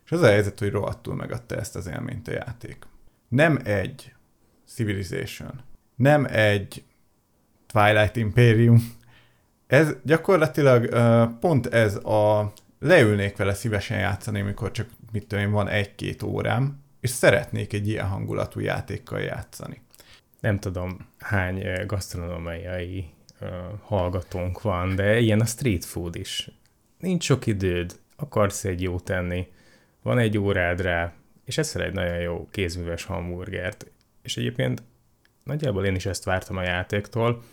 És 0.05 0.11
az 0.11 0.21
a 0.21 0.27
helyzet, 0.27 0.59
hogy 0.59 0.71
rohadtul 0.71 1.15
megadta 1.15 1.55
ezt 1.55 1.75
az 1.75 1.87
élményt 1.87 2.27
a 2.27 2.31
játék. 2.31 2.85
Nem 3.27 3.59
egy 3.63 4.13
Civilization, 4.67 5.61
nem 5.95 6.25
egy 6.25 6.83
Twilight 7.67 8.15
Imperium, 8.15 8.93
ez 9.67 9.95
gyakorlatilag 10.03 10.89
pont 11.39 11.65
ez 11.67 11.95
a 11.95 12.53
leülnék 12.79 13.37
vele 13.37 13.53
szívesen 13.53 13.99
játszani, 13.99 14.39
amikor 14.39 14.71
csak 14.71 14.89
mit 15.11 15.27
tudom 15.27 15.45
én, 15.45 15.51
van 15.51 15.67
egy-két 15.67 16.23
órám, 16.23 16.83
és 16.99 17.09
szeretnék 17.09 17.73
egy 17.73 17.87
ilyen 17.87 18.07
hangulatú 18.07 18.59
játékkal 18.59 19.19
játszani. 19.19 19.81
Nem 20.39 20.59
tudom, 20.59 20.97
hány 21.17 21.85
gasztronómiai 21.85 23.05
uh, 23.41 23.49
hallgatónk 23.81 24.61
van, 24.61 24.95
de 24.95 25.19
ilyen 25.19 25.39
a 25.39 25.45
street 25.45 25.85
food 25.85 26.15
is. 26.15 26.51
Nincs 26.99 27.23
sok 27.23 27.45
időd, 27.45 27.99
akarsz 28.15 28.63
egy 28.63 28.81
jó 28.81 28.99
tenni, 28.99 29.47
van 30.05 30.17
egy 30.17 30.37
órád 30.37 30.81
rá, 30.81 31.13
és 31.45 31.57
eszel 31.57 31.81
egy 31.83 31.93
nagyon 31.93 32.19
jó 32.19 32.47
kézműves 32.51 33.03
hamburgert. 33.03 33.91
És 34.21 34.37
egyébként 34.37 34.83
nagyjából 35.43 35.85
én 35.85 35.95
is 35.95 36.05
ezt 36.05 36.23
vártam 36.23 36.57
a 36.57 36.63
játéktól. 36.63 37.43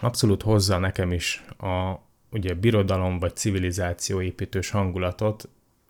Abszolút 0.00 0.42
hozza 0.42 0.78
nekem 0.78 1.12
is 1.12 1.44
a 1.58 1.94
ugye 2.30 2.54
birodalom 2.54 3.18
vagy 3.18 3.36
civilizáció 3.36 4.20
építős 4.20 4.70
hangulatot, 4.70 5.48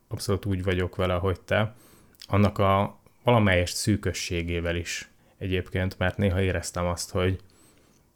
abszolút 0.09 0.45
úgy 0.45 0.63
vagyok 0.63 0.97
vele, 0.97 1.15
hogy 1.15 1.41
te, 1.41 1.75
annak 2.27 2.59
a 2.59 3.01
valamelyest 3.23 3.77
szűkösségével 3.77 4.77
is 4.77 5.09
egyébként, 5.39 5.99
mert 5.99 6.17
néha 6.17 6.41
éreztem 6.41 6.87
azt, 6.87 7.11
hogy 7.11 7.41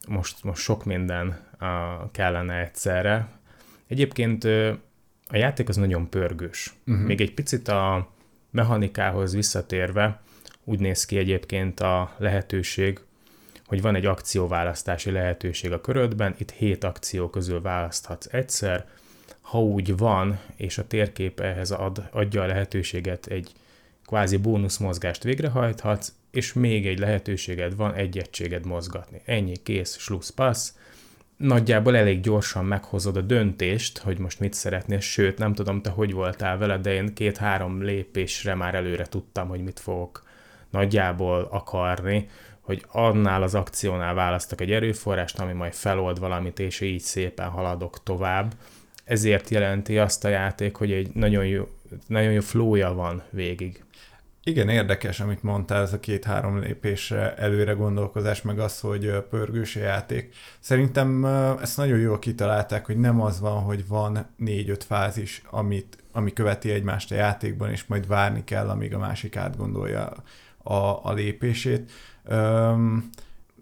most, 0.08 0.44
most 0.44 0.62
sok 0.62 0.84
minden 0.84 1.48
kellene 2.12 2.60
egyszerre. 2.60 3.28
Egyébként 3.86 4.48
a 5.32 5.36
játék 5.36 5.68
az 5.68 5.76
nagyon 5.76 6.08
pörgős. 6.08 6.74
Uh-huh. 6.86 7.06
Még 7.06 7.20
egy 7.20 7.34
picit 7.34 7.68
a 7.68 8.10
mechanikához 8.50 9.34
visszatérve, 9.34 10.20
úgy 10.64 10.78
néz 10.78 11.04
ki 11.04 11.16
egyébként 11.16 11.80
a 11.80 12.14
lehetőség, 12.18 13.00
hogy 13.66 13.82
van 13.82 13.94
egy 13.94 14.06
akcióválasztási 14.06 15.10
lehetőség 15.10 15.72
a 15.72 15.80
körödben, 15.80 16.34
itt 16.38 16.50
hét 16.50 16.84
akció 16.84 17.30
közül 17.30 17.60
választhatsz 17.60 18.32
egyszer, 18.32 18.88
ha 19.40 19.62
úgy 19.62 19.96
van, 19.96 20.40
és 20.56 20.78
a 20.78 20.86
térkép 20.86 21.40
ehhez 21.40 21.70
ad, 21.70 22.08
adja 22.10 22.42
a 22.42 22.46
lehetőséget, 22.46 23.26
egy 23.26 23.52
kvázi 24.06 24.36
bónuszmozgást 24.36 25.22
végrehajthatsz, 25.22 26.12
és 26.30 26.52
még 26.52 26.86
egy 26.86 26.98
lehetőséged 26.98 27.76
van 27.76 27.94
egy 27.94 28.18
egységed 28.18 28.66
mozgatni. 28.66 29.22
Ennyi, 29.24 29.56
kész, 29.56 29.98
slusz, 29.98 30.30
passz. 30.30 30.72
Nagyjából 31.42 31.96
elég 31.96 32.20
gyorsan 32.20 32.64
meghozod 32.64 33.16
a 33.16 33.20
döntést, 33.20 33.98
hogy 33.98 34.18
most 34.18 34.40
mit 34.40 34.54
szeretnél, 34.54 35.00
sőt, 35.00 35.38
nem 35.38 35.54
tudom, 35.54 35.82
te 35.82 35.90
hogy 35.90 36.12
voltál 36.12 36.58
vele, 36.58 36.78
de 36.78 36.92
én 36.92 37.14
két-három 37.14 37.82
lépésre 37.82 38.54
már 38.54 38.74
előre 38.74 39.06
tudtam, 39.06 39.48
hogy 39.48 39.62
mit 39.62 39.80
fogok 39.80 40.22
nagyjából 40.70 41.48
akarni, 41.50 42.28
hogy 42.60 42.84
annál 42.88 43.42
az 43.42 43.54
akciónál 43.54 44.14
választok 44.14 44.60
egy 44.60 44.72
erőforrást, 44.72 45.38
ami 45.38 45.52
majd 45.52 45.72
felold 45.72 46.18
valamit, 46.18 46.58
és 46.58 46.80
így 46.80 47.00
szépen 47.00 47.48
haladok 47.48 48.02
tovább. 48.02 48.54
Ezért 49.04 49.48
jelenti 49.48 49.98
azt 49.98 50.24
a 50.24 50.28
játék, 50.28 50.76
hogy 50.76 50.92
egy 50.92 51.14
nagyon 51.14 51.46
jó, 51.46 51.68
nagyon 52.06 52.32
jó 52.32 52.40
flója 52.40 52.94
van 52.94 53.22
végig. 53.30 53.84
Igen, 54.44 54.68
érdekes, 54.68 55.20
amit 55.20 55.42
mondtál, 55.42 55.82
ez 55.82 55.92
a 55.92 56.00
két-három 56.00 56.58
lépésre 56.58 57.34
előre 57.34 57.72
gondolkozás, 57.72 58.42
meg 58.42 58.58
az, 58.58 58.80
hogy 58.80 59.24
pörgős 59.30 59.76
a 59.76 59.80
játék. 59.80 60.34
Szerintem 60.60 61.24
ezt 61.60 61.76
nagyon 61.76 61.98
jól 61.98 62.18
kitalálták, 62.18 62.86
hogy 62.86 62.96
nem 62.96 63.20
az 63.20 63.40
van, 63.40 63.62
hogy 63.62 63.86
van 63.86 64.26
négy-öt 64.36 64.84
fázis, 64.84 65.42
amit, 65.50 65.98
ami 66.12 66.32
követi 66.32 66.70
egymást 66.70 67.10
a 67.10 67.14
játékban, 67.14 67.70
és 67.70 67.84
majd 67.84 68.06
várni 68.06 68.44
kell, 68.44 68.68
amíg 68.68 68.94
a 68.94 68.98
másik 68.98 69.36
átgondolja 69.36 70.12
a, 70.62 70.74
a 71.02 71.12
lépését, 71.12 71.90
Öm, 72.24 73.10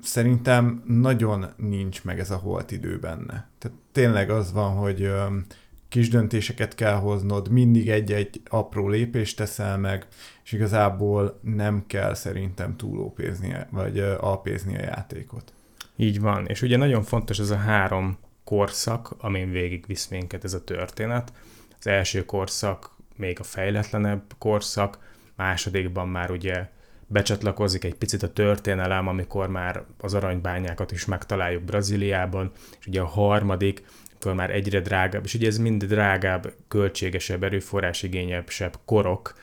szerintem 0.02 0.82
nagyon 0.86 1.46
nincs 1.56 2.04
meg 2.04 2.18
ez 2.18 2.30
a 2.30 2.36
holt 2.36 2.70
idő 2.70 2.98
benne. 2.98 3.48
Tehát 3.58 3.78
tényleg 3.92 4.30
az 4.30 4.52
van, 4.52 4.74
hogy 4.74 5.02
öm, 5.02 5.44
kis 5.90 6.08
döntéseket 6.08 6.74
kell 6.74 6.94
hoznod, 6.94 7.50
mindig 7.50 7.88
egy-egy 7.88 8.40
apró 8.48 8.88
lépést 8.88 9.36
teszel 9.36 9.78
meg, 9.78 10.06
és 10.44 10.52
igazából 10.52 11.40
nem 11.42 11.84
kell 11.86 12.14
szerintem 12.14 12.76
túlópézni, 12.76 13.56
vagy 13.70 13.98
alpézni 13.98 14.76
a 14.76 14.82
játékot. 14.82 15.52
Így 15.96 16.20
van, 16.20 16.46
és 16.46 16.62
ugye 16.62 16.76
nagyon 16.76 17.02
fontos 17.02 17.38
ez 17.38 17.50
a 17.50 17.56
három 17.56 18.18
korszak, 18.44 19.14
amin 19.18 19.50
végigvisz 19.50 20.08
minket 20.08 20.44
ez 20.44 20.54
a 20.54 20.64
történet. 20.64 21.32
Az 21.78 21.86
első 21.86 22.24
korszak 22.24 22.90
még 23.16 23.40
a 23.40 23.44
fejletlenebb 23.44 24.22
korszak, 24.38 24.98
másodikban 25.36 26.08
már 26.08 26.30
ugye 26.30 26.68
becsatlakozik 27.06 27.84
egy 27.84 27.94
picit 27.94 28.22
a 28.22 28.32
történelem, 28.32 29.08
amikor 29.08 29.48
már 29.48 29.84
az 29.98 30.14
aranybányákat 30.14 30.92
is 30.92 31.04
megtaláljuk 31.04 31.62
Brazíliában, 31.62 32.50
és 32.80 32.86
ugye 32.86 33.00
a 33.00 33.06
harmadik, 33.06 33.82
akkor 34.20 34.34
már 34.34 34.50
egyre 34.50 34.80
drágább, 34.80 35.24
és 35.24 35.34
ugye 35.34 35.46
ez 35.46 35.58
mind 35.58 35.84
drágább, 35.84 36.52
költségesebb, 36.68 37.42
erőforrásigényesebb 37.42 38.78
korok, 38.84 39.34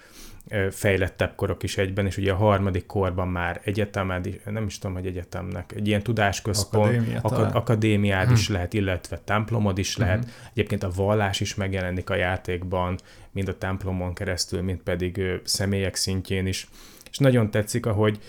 fejlettebb 0.71 1.35
korok 1.35 1.63
is 1.63 1.77
egyben, 1.77 2.05
és 2.05 2.17
ugye 2.17 2.31
a 2.31 2.35
harmadik 2.35 2.85
korban 2.85 3.27
már 3.27 3.61
egyetemed, 3.63 4.41
nem 4.45 4.65
is 4.65 4.77
tudom, 4.77 4.95
hogy 4.95 5.05
egyetemnek, 5.05 5.73
egy 5.75 5.87
ilyen 5.87 6.03
tudásközpont, 6.03 6.85
Akadémia, 6.85 7.19
akad, 7.21 7.55
akadémiád 7.55 8.27
hm. 8.27 8.33
is 8.33 8.49
lehet, 8.49 8.73
illetve 8.73 9.21
templomod 9.23 9.77
is 9.77 9.97
lehet. 9.97 10.23
Hm. 10.23 10.29
Egyébként 10.51 10.83
a 10.83 10.91
vallás 10.95 11.39
is 11.39 11.55
megjelenik 11.55 12.09
a 12.09 12.15
játékban, 12.15 12.97
mind 13.31 13.47
a 13.47 13.57
templomon 13.57 14.13
keresztül, 14.13 14.61
mind 14.61 14.79
pedig 14.79 15.17
ö, 15.17 15.35
személyek 15.43 15.95
szintjén 15.95 16.47
is 16.47 16.67
és 17.09 17.17
nagyon 17.17 17.51
tetszik, 17.51 17.85
ahogy 17.85 18.19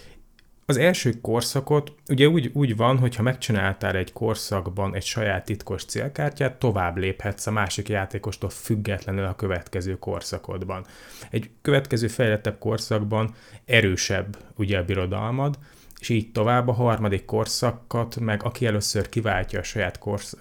az 0.70 0.76
első 0.76 1.20
korszakot 1.20 1.92
ugye 2.08 2.28
úgy, 2.28 2.50
úgy 2.54 2.76
van, 2.76 2.98
hogy 2.98 3.16
ha 3.16 3.22
megcsináltál 3.22 3.96
egy 3.96 4.12
korszakban 4.12 4.94
egy 4.94 5.04
saját 5.04 5.44
titkos 5.44 5.84
célkártyát, 5.84 6.58
tovább 6.58 6.96
léphetsz 6.96 7.46
a 7.46 7.50
másik 7.50 7.88
játékostól 7.88 8.50
függetlenül 8.50 9.24
a 9.24 9.34
következő 9.34 9.98
korszakodban. 9.98 10.84
Egy 11.30 11.50
következő 11.62 12.08
fejlettebb 12.08 12.58
korszakban 12.58 13.34
erősebb 13.64 14.38
ugye 14.56 14.78
a 14.78 14.84
birodalmad, 14.84 15.58
és 16.00 16.08
így 16.08 16.32
tovább 16.32 16.68
a 16.68 16.72
harmadik 16.72 17.24
korszakat, 17.24 18.20
meg 18.20 18.42
aki 18.42 18.66
először 18.66 19.08
kiváltja 19.08 19.58
a 19.58 19.62
saját 19.62 19.98
korsz, 19.98 20.36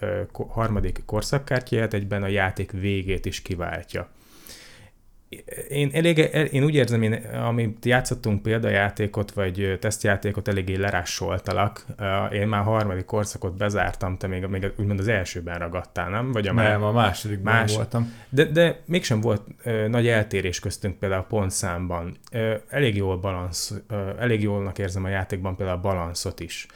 harmadik 0.49 1.01
korszakkártyáját, 1.05 1.93
egyben 1.93 2.23
a 2.23 2.27
játék 2.27 2.71
végét 2.71 3.25
is 3.25 3.41
kiváltja 3.41 4.09
én, 5.69 5.89
elég, 5.93 6.17
én 6.51 6.63
úgy 6.63 6.75
érzem, 6.75 7.01
én, 7.01 7.13
amit 7.47 7.85
játszottunk 7.85 8.41
példajátékot, 8.41 9.31
vagy 9.31 9.77
tesztjátékot, 9.79 10.47
eléggé 10.47 10.75
lerásoltalak. 10.75 11.85
Én 12.31 12.47
már 12.47 12.59
a 12.59 12.63
harmadik 12.63 13.05
korszakot 13.05 13.57
bezártam, 13.57 14.17
te 14.17 14.27
még, 14.27 14.45
még 14.45 14.71
úgymond 14.77 14.99
az 14.99 15.07
elsőben 15.07 15.59
ragadtál, 15.59 16.09
nem? 16.09 16.31
Vagy 16.31 16.47
a 16.47 16.53
nem, 16.53 16.83
a 16.83 16.91
másodikban 16.91 17.53
más, 17.53 17.75
voltam. 17.75 18.13
De, 18.29 18.45
de 18.45 18.79
mégsem 18.85 19.21
volt 19.21 19.41
ö, 19.63 19.87
nagy 19.87 20.07
eltérés 20.07 20.59
köztünk 20.59 20.99
például 20.99 21.21
a 21.21 21.25
pontszámban. 21.25 22.17
Ö, 22.31 22.55
elég 22.69 22.95
jól 22.95 23.17
balansz, 23.17 23.73
ö, 23.87 24.09
elég 24.19 24.41
jólnak 24.41 24.79
érzem 24.79 25.03
a 25.03 25.09
játékban 25.09 25.55
például 25.55 25.77
a 25.77 25.81
balanszot 25.81 26.39
is 26.39 26.67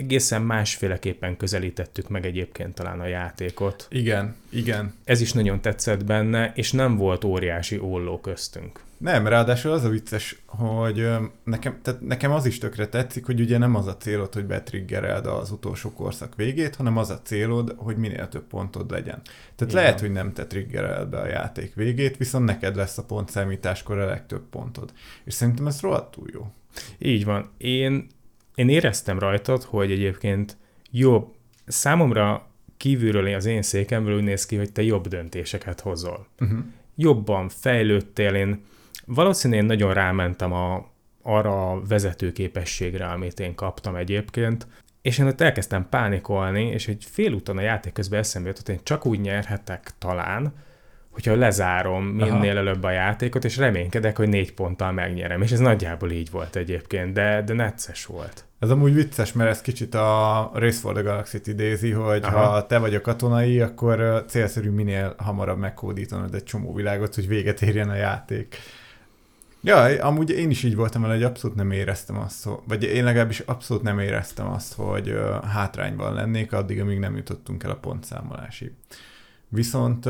egészen 0.00 0.42
másféleképpen 0.42 1.36
közelítettük 1.36 2.08
meg 2.08 2.26
egyébként 2.26 2.74
talán 2.74 3.00
a 3.00 3.06
játékot. 3.06 3.86
Igen, 3.90 4.36
igen. 4.48 4.94
Ez 5.04 5.20
is 5.20 5.32
nagyon 5.32 5.60
tetszett 5.60 6.04
benne, 6.04 6.52
és 6.54 6.72
nem 6.72 6.96
volt 6.96 7.24
óriási 7.24 7.78
olló 7.78 8.20
köztünk. 8.20 8.80
Nem, 8.98 9.26
ráadásul 9.26 9.72
az 9.72 9.84
a 9.84 9.88
vicces, 9.88 10.42
hogy 10.46 11.08
nekem, 11.44 11.78
tehát 11.82 12.00
nekem 12.00 12.32
az 12.32 12.46
is 12.46 12.58
tökre 12.58 12.86
tetszik, 12.86 13.26
hogy 13.26 13.40
ugye 13.40 13.58
nem 13.58 13.74
az 13.74 13.86
a 13.86 13.96
célod, 13.96 14.34
hogy 14.34 14.44
betriggered 14.44 15.26
az 15.26 15.50
utolsó 15.50 15.92
korszak 15.92 16.34
végét, 16.34 16.76
hanem 16.76 16.96
az 16.96 17.10
a 17.10 17.20
célod, 17.22 17.74
hogy 17.76 17.96
minél 17.96 18.28
több 18.28 18.46
pontod 18.46 18.90
legyen. 18.90 19.20
Tehát 19.56 19.72
Igen. 19.72 19.74
lehet, 19.74 20.00
hogy 20.00 20.12
nem 20.12 20.32
te 20.32 20.46
triggereld 20.46 21.08
be 21.08 21.18
a 21.18 21.26
játék 21.26 21.74
végét, 21.74 22.16
viszont 22.16 22.44
neked 22.44 22.76
lesz 22.76 22.98
a 22.98 23.04
pontszámításkor 23.04 23.98
a 23.98 24.06
legtöbb 24.06 24.42
pontod. 24.50 24.92
És 25.24 25.34
szerintem 25.34 25.66
ez 25.66 25.80
rohadtul 25.80 26.28
jó. 26.32 26.52
Így 26.98 27.24
van. 27.24 27.50
Én 27.58 28.06
én 28.60 28.68
éreztem 28.68 29.18
rajtad, 29.18 29.62
hogy 29.62 29.90
egyébként 29.90 30.56
jobb, 30.90 31.34
számomra 31.66 32.48
kívülről 32.76 33.34
az 33.34 33.44
én 33.44 33.62
székemből 33.62 34.16
úgy 34.16 34.22
néz 34.22 34.46
ki, 34.46 34.56
hogy 34.56 34.72
te 34.72 34.82
jobb 34.82 35.08
döntéseket 35.08 35.80
hozol. 35.80 36.26
Uh-huh. 36.40 36.58
Jobban 36.94 37.48
fejlődtél, 37.48 38.34
én 38.34 38.64
valószínűleg 39.06 39.64
nagyon 39.64 39.94
rámentem 39.94 40.52
a, 40.52 40.90
arra 41.22 41.70
a 41.70 41.82
vezetőképességre, 41.88 43.06
amit 43.06 43.40
én 43.40 43.54
kaptam 43.54 43.96
egyébként. 43.96 44.66
és 45.02 45.18
én 45.18 45.26
ott 45.26 45.40
elkezdtem 45.40 45.88
pánikolni, 45.88 46.66
és 46.66 46.88
egy 46.88 47.04
félúton 47.10 47.58
a 47.58 47.60
játék 47.60 47.92
közben 47.92 48.18
eszembe 48.18 48.48
jutott, 48.48 48.66
hogy 48.66 48.74
én 48.74 48.80
csak 48.82 49.06
úgy 49.06 49.20
nyerhetek 49.20 49.90
talán, 49.98 50.52
hogyha 51.10 51.34
lezárom 51.34 52.04
minél 52.04 52.56
előbb 52.56 52.82
a 52.82 52.90
játékot, 52.90 53.44
és 53.44 53.56
reménykedek, 53.56 54.16
hogy 54.16 54.28
négy 54.28 54.54
ponttal 54.54 54.92
megnyerem. 54.92 55.42
És 55.42 55.50
ez 55.50 55.58
nagyjából 55.58 56.10
így 56.10 56.30
volt 56.30 56.56
egyébként, 56.56 57.12
de, 57.12 57.42
de 57.42 57.54
necces 57.54 58.06
volt. 58.06 58.44
Ez 58.58 58.70
amúgy 58.70 58.94
vicces, 58.94 59.32
mert 59.32 59.50
ez 59.50 59.60
kicsit 59.60 59.94
a 59.94 60.50
Race 60.54 60.78
for 60.80 60.92
the 60.92 61.02
Galaxy-t 61.02 61.46
idézi, 61.46 61.90
hogy 61.90 62.22
Aha. 62.22 62.38
ha 62.38 62.66
te 62.66 62.78
vagy 62.78 62.94
a 62.94 63.00
katonai, 63.00 63.60
akkor 63.60 64.24
célszerű 64.28 64.70
minél 64.70 65.14
hamarabb 65.18 65.58
megkódítanod 65.58 66.34
egy 66.34 66.44
csomó 66.44 66.74
világot, 66.74 67.14
hogy 67.14 67.28
véget 67.28 67.62
érjen 67.62 67.88
a 67.88 67.94
játék. 67.94 68.56
Ja, 69.62 70.04
amúgy 70.04 70.30
én 70.30 70.50
is 70.50 70.62
így 70.62 70.76
voltam 70.76 71.02
vele, 71.02 71.14
hogy 71.14 71.22
abszolút 71.22 71.56
nem 71.56 71.70
éreztem 71.70 72.18
azt, 72.18 72.48
vagy 72.64 72.82
én 72.82 73.04
legalábbis 73.04 73.40
abszolút 73.40 73.82
nem 73.82 73.98
éreztem 73.98 74.50
azt, 74.50 74.74
hogy 74.74 75.18
hátrányban 75.52 76.14
lennék, 76.14 76.52
addig, 76.52 76.80
amíg 76.80 76.98
nem 76.98 77.16
jutottunk 77.16 77.62
el 77.62 77.70
a 77.70 77.76
pontszámolásig. 77.76 78.72
Viszont 79.48 80.08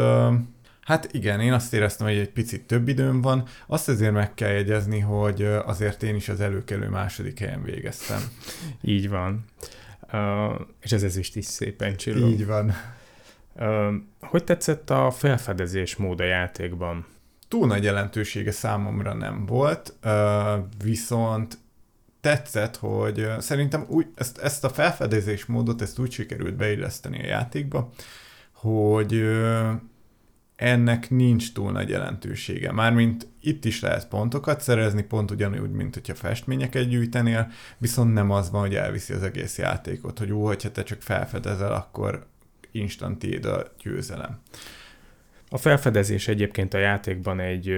Hát 0.90 1.12
igen, 1.12 1.40
én 1.40 1.52
azt 1.52 1.72
éreztem, 1.72 2.06
hogy 2.06 2.16
egy 2.16 2.30
picit 2.30 2.66
több 2.66 2.88
időm 2.88 3.20
van. 3.20 3.44
Azt 3.66 3.88
azért 3.88 4.12
meg 4.12 4.34
kell 4.34 4.50
jegyezni, 4.50 4.98
hogy 4.98 5.42
azért 5.42 6.02
én 6.02 6.14
is 6.14 6.28
az 6.28 6.40
előkelő 6.40 6.88
második 6.88 7.38
helyen 7.38 7.62
végeztem. 7.62 8.20
Így 8.82 9.08
van. 9.08 9.44
Uh, 10.12 10.60
és 10.80 10.92
ez 10.92 11.02
ezüst 11.02 11.36
is 11.36 11.44
szépen 11.44 11.96
csillog. 11.96 12.30
Így 12.30 12.46
van. 12.46 12.74
Uh, 13.54 13.94
hogy 14.20 14.44
tetszett 14.44 14.90
a 14.90 15.10
felfedezés 15.10 15.96
mód 15.96 16.20
a 16.20 16.24
játékban? 16.24 17.06
Túl 17.48 17.66
nagy 17.66 17.84
jelentősége 17.84 18.52
számomra 18.52 19.14
nem 19.14 19.46
volt, 19.46 19.94
uh, 20.04 20.12
viszont 20.84 21.58
tetszett, 22.20 22.76
hogy 22.76 23.28
szerintem 23.38 23.84
úgy, 23.88 24.06
ezt, 24.14 24.38
ezt 24.38 24.64
a 24.64 24.68
felfedezés 24.68 25.46
módot, 25.46 25.82
ezt 25.82 25.98
úgy 25.98 26.12
sikerült 26.12 26.56
beilleszteni 26.56 27.22
a 27.22 27.26
játékba, 27.26 27.90
hogy 28.52 29.22
ennek 30.60 31.10
nincs 31.10 31.52
túl 31.52 31.72
nagy 31.72 31.88
jelentősége. 31.88 32.72
Mármint 32.72 33.26
itt 33.40 33.64
is 33.64 33.80
lehet 33.80 34.08
pontokat 34.08 34.60
szerezni, 34.60 35.02
pont 35.02 35.30
ugyanúgy, 35.30 35.70
mint 35.70 35.94
hogyha 35.94 36.14
festményeket 36.14 36.88
gyűjtenél, 36.88 37.50
viszont 37.78 38.12
nem 38.12 38.30
az 38.30 38.50
van, 38.50 38.60
hogy 38.60 38.74
elviszi 38.74 39.12
az 39.12 39.22
egész 39.22 39.58
játékot, 39.58 40.18
hogy 40.18 40.32
úgy, 40.32 40.46
hogyha 40.46 40.70
te 40.70 40.82
csak 40.82 41.02
felfedezel, 41.02 41.72
akkor 41.72 42.26
instant 42.70 43.18
tiéd 43.18 43.44
a 43.44 43.72
győzelem. 43.82 44.40
A 45.48 45.58
felfedezés 45.58 46.28
egyébként 46.28 46.74
a 46.74 46.78
játékban 46.78 47.40
egy, 47.40 47.74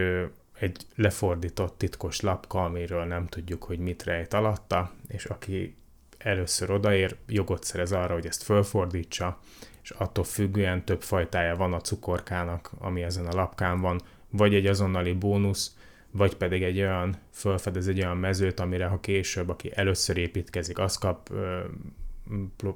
egy 0.59 0.87
lefordított 0.95 1.79
titkos 1.79 2.21
lapka, 2.21 2.65
amiről 2.65 3.05
nem 3.05 3.27
tudjuk, 3.27 3.63
hogy 3.63 3.79
mit 3.79 4.03
rejt 4.03 4.35
alatta, 4.35 4.93
és 5.09 5.25
aki 5.25 5.77
először 6.19 6.71
odaér, 6.71 7.17
jogot 7.27 7.65
szerez 7.65 7.93
arra, 7.93 8.15
hogy 8.15 8.27
ezt 8.27 8.43
fölfordítsa, 8.43 9.39
és 9.83 9.91
attól 9.91 10.25
függően 10.25 10.85
több 10.85 11.03
fajtája 11.03 11.57
van 11.57 11.73
a 11.73 11.81
cukorkának, 11.81 12.71
ami 12.79 13.03
ezen 13.03 13.27
a 13.27 13.35
lapkán 13.35 13.81
van, 13.81 14.01
vagy 14.31 14.55
egy 14.55 14.67
azonnali 14.67 15.13
bónusz, 15.13 15.77
vagy 16.11 16.35
pedig 16.37 16.63
egy 16.63 16.81
olyan, 16.81 17.17
fölfedez 17.31 17.89
egy 17.89 18.01
olyan 18.01 18.17
mezőt, 18.17 18.61
amire 18.61 18.87
ha 18.87 19.01
később, 19.01 19.49
aki 19.49 19.71
először 19.75 20.17
építkezik, 20.17 20.79
az 20.79 20.97
kap 20.97 21.31
ö, 21.31 21.61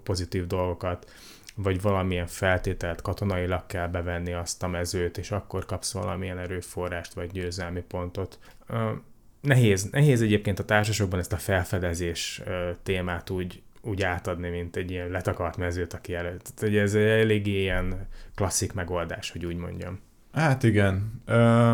pozitív 0.02 0.46
dolgokat, 0.46 1.10
vagy 1.54 1.80
valamilyen 1.80 2.26
feltételt 2.26 3.02
katonailag 3.02 3.66
kell 3.66 3.88
bevenni 3.88 4.32
azt 4.32 4.62
a 4.62 4.68
mezőt, 4.68 5.18
és 5.18 5.30
akkor 5.30 5.66
kapsz 5.66 5.92
valamilyen 5.92 6.38
erőforrást, 6.38 7.12
vagy 7.12 7.30
győzelmi 7.30 7.80
pontot. 7.80 8.38
Ö, 8.66 8.92
nehéz, 9.40 9.90
nehéz 9.90 10.22
egyébként 10.22 10.58
a 10.58 10.64
társasokban 10.64 11.18
ezt 11.18 11.32
a 11.32 11.36
felfedezés 11.36 12.42
ö, 12.44 12.70
témát 12.82 13.30
úgy 13.30 13.62
úgy 13.86 14.02
átadni, 14.02 14.48
mint 14.48 14.76
egy 14.76 14.90
ilyen 14.90 15.08
letakart 15.08 15.56
mezőt, 15.56 15.92
aki 15.92 16.14
előtt. 16.14 16.52
Tehát, 16.54 16.74
ez 16.74 16.94
eléggé 16.94 17.60
ilyen 17.60 18.08
klasszik 18.34 18.72
megoldás, 18.72 19.30
hogy 19.30 19.46
úgy 19.46 19.56
mondjam. 19.56 19.98
Hát 20.32 20.62
igen. 20.62 21.22
Ö, 21.24 21.72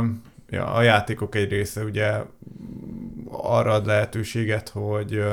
ja, 0.49 0.73
a 0.73 0.83
játékok 0.83 1.35
egy 1.35 1.51
része 1.51 1.85
ugye 1.85 2.21
arra 3.31 3.73
ad 3.73 3.87
lehetőséget, 3.87 4.69
hogy 4.69 5.25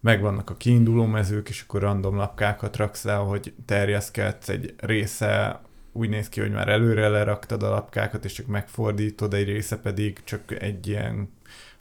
megvannak 0.00 0.50
a 0.50 0.56
kiinduló 0.56 1.04
mezők, 1.04 1.48
és 1.48 1.62
akkor 1.62 1.80
random 1.80 2.16
lapkákat 2.16 2.76
raksz 2.76 3.04
le, 3.04 3.14
hogy 3.14 3.54
terjeszkedsz, 3.64 4.48
egy 4.48 4.74
része 4.76 5.60
úgy 5.92 6.08
néz 6.08 6.28
ki, 6.28 6.40
hogy 6.40 6.50
már 6.50 6.68
előre 6.68 7.08
leraktad 7.08 7.62
a 7.62 7.68
lapkákat, 7.68 8.24
és 8.24 8.32
csak 8.32 8.46
megfordítod, 8.46 9.34
egy 9.34 9.48
része 9.48 9.78
pedig 9.78 10.20
csak 10.24 10.62
egy 10.62 10.86
ilyen 10.86 11.28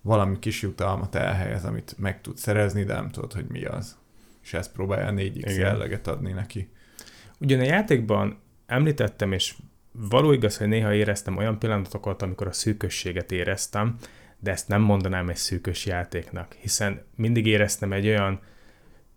valami 0.01 0.39
kis 0.39 0.61
jutalmat 0.61 1.15
elhelyez, 1.15 1.65
amit 1.65 1.95
meg 1.97 2.21
tudsz 2.21 2.41
szerezni, 2.41 2.83
de 2.83 2.93
nem 2.93 3.09
tudod, 3.09 3.33
hogy 3.33 3.45
mi 3.45 3.65
az 3.65 3.97
és 4.45 4.53
ezt 4.53 4.71
próbálja 4.71 5.11
4x 5.11 5.35
Igen. 5.35 5.53
jelleget 5.53 6.07
adni 6.07 6.31
neki. 6.31 6.69
Ugyan 7.39 7.59
a 7.59 7.63
játékban 7.63 8.39
említettem, 8.65 9.31
és 9.31 9.55
való 9.91 10.31
igaz, 10.31 10.57
hogy 10.57 10.67
néha 10.67 10.93
éreztem 10.93 11.37
olyan 11.37 11.59
pillanatokat, 11.59 12.21
amikor 12.21 12.47
a 12.47 12.51
szűkösséget 12.51 13.31
éreztem, 13.31 13.95
de 14.39 14.51
ezt 14.51 14.67
nem 14.67 14.81
mondanám 14.81 15.29
egy 15.29 15.35
szűkös 15.35 15.85
játéknak, 15.85 16.55
hiszen 16.59 17.05
mindig 17.15 17.45
éreztem 17.45 17.93
egy 17.93 18.07
olyan 18.07 18.39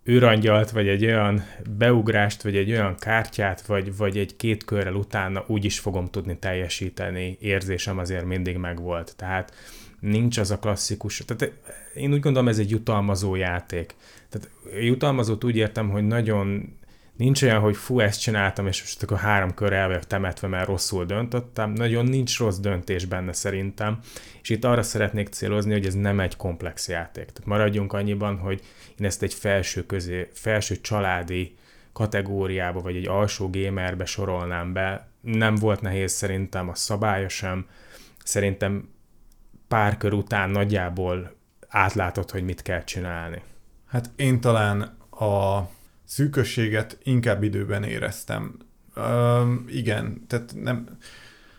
őrangyalt, 0.03 0.71
vagy 0.71 0.87
egy 0.87 1.05
olyan 1.05 1.43
beugrást, 1.77 2.41
vagy 2.41 2.55
egy 2.55 2.71
olyan 2.71 2.95
kártyát, 2.95 3.65
vagy, 3.65 3.97
vagy 3.97 4.17
egy 4.17 4.35
két 4.35 4.63
körrel 4.63 4.93
utána 4.93 5.43
úgy 5.47 5.65
is 5.65 5.79
fogom 5.79 6.05
tudni 6.05 6.37
teljesíteni, 6.37 7.37
érzésem 7.39 7.97
azért 7.97 8.25
mindig 8.25 8.57
megvolt. 8.57 9.15
Tehát 9.15 9.53
nincs 9.99 10.37
az 10.37 10.51
a 10.51 10.59
klasszikus, 10.59 11.23
tehát 11.25 11.53
én 11.95 12.13
úgy 12.13 12.19
gondolom 12.19 12.47
ez 12.47 12.59
egy 12.59 12.69
jutalmazó 12.69 13.35
játék. 13.35 13.95
Tehát 14.29 14.49
jutalmazót 14.79 15.43
úgy 15.43 15.55
értem, 15.55 15.89
hogy 15.89 16.07
nagyon 16.07 16.77
nincs 17.19 17.43
olyan, 17.43 17.59
hogy 17.59 17.75
fú, 17.77 17.99
ezt 17.99 18.21
csináltam, 18.21 18.67
és 18.67 18.81
most 18.81 19.03
akkor 19.03 19.17
három 19.17 19.53
kör 19.53 19.73
el 19.73 19.87
vagyok 19.87 20.03
temetve, 20.03 20.47
mert 20.47 20.67
rosszul 20.67 21.05
döntöttem. 21.05 21.71
Nagyon 21.71 22.05
nincs 22.05 22.37
rossz 22.37 22.57
döntés 22.57 23.05
benne 23.05 23.33
szerintem. 23.33 23.99
És 24.41 24.49
itt 24.49 24.63
arra 24.63 24.83
szeretnék 24.83 25.27
célozni, 25.27 25.71
hogy 25.71 25.85
ez 25.85 25.93
nem 25.93 26.19
egy 26.19 26.35
komplex 26.35 26.87
játék. 26.87 27.25
Tehát 27.25 27.45
maradjunk 27.45 27.93
annyiban, 27.93 28.37
hogy 28.37 28.61
én 28.97 29.05
ezt 29.05 29.23
egy 29.23 29.33
felső, 29.33 29.85
közé, 29.85 30.29
felső 30.33 30.81
családi 30.81 31.55
kategóriába, 31.93 32.81
vagy 32.81 32.95
egy 32.95 33.07
alsó 33.07 33.49
gamerbe 33.49 34.05
sorolnám 34.05 34.73
be. 34.73 35.07
Nem 35.21 35.55
volt 35.55 35.81
nehéz 35.81 36.11
szerintem 36.11 36.69
a 36.69 36.75
szabálya 36.75 37.29
sem. 37.29 37.67
Szerintem 38.23 38.89
pár 39.67 39.97
kör 39.97 40.13
után 40.13 40.49
nagyjából 40.49 41.35
átlátod, 41.67 42.31
hogy 42.31 42.43
mit 42.43 42.61
kell 42.61 42.83
csinálni. 42.83 43.41
Hát 43.89 44.09
én 44.15 44.41
talán 44.41 44.81
a 45.09 45.69
szűkösséget 46.05 46.97
inkább 47.03 47.43
időben 47.43 47.83
éreztem. 47.83 48.57
Üm, 48.97 49.65
igen, 49.67 50.25
tehát 50.27 50.53
nem, 50.55 50.97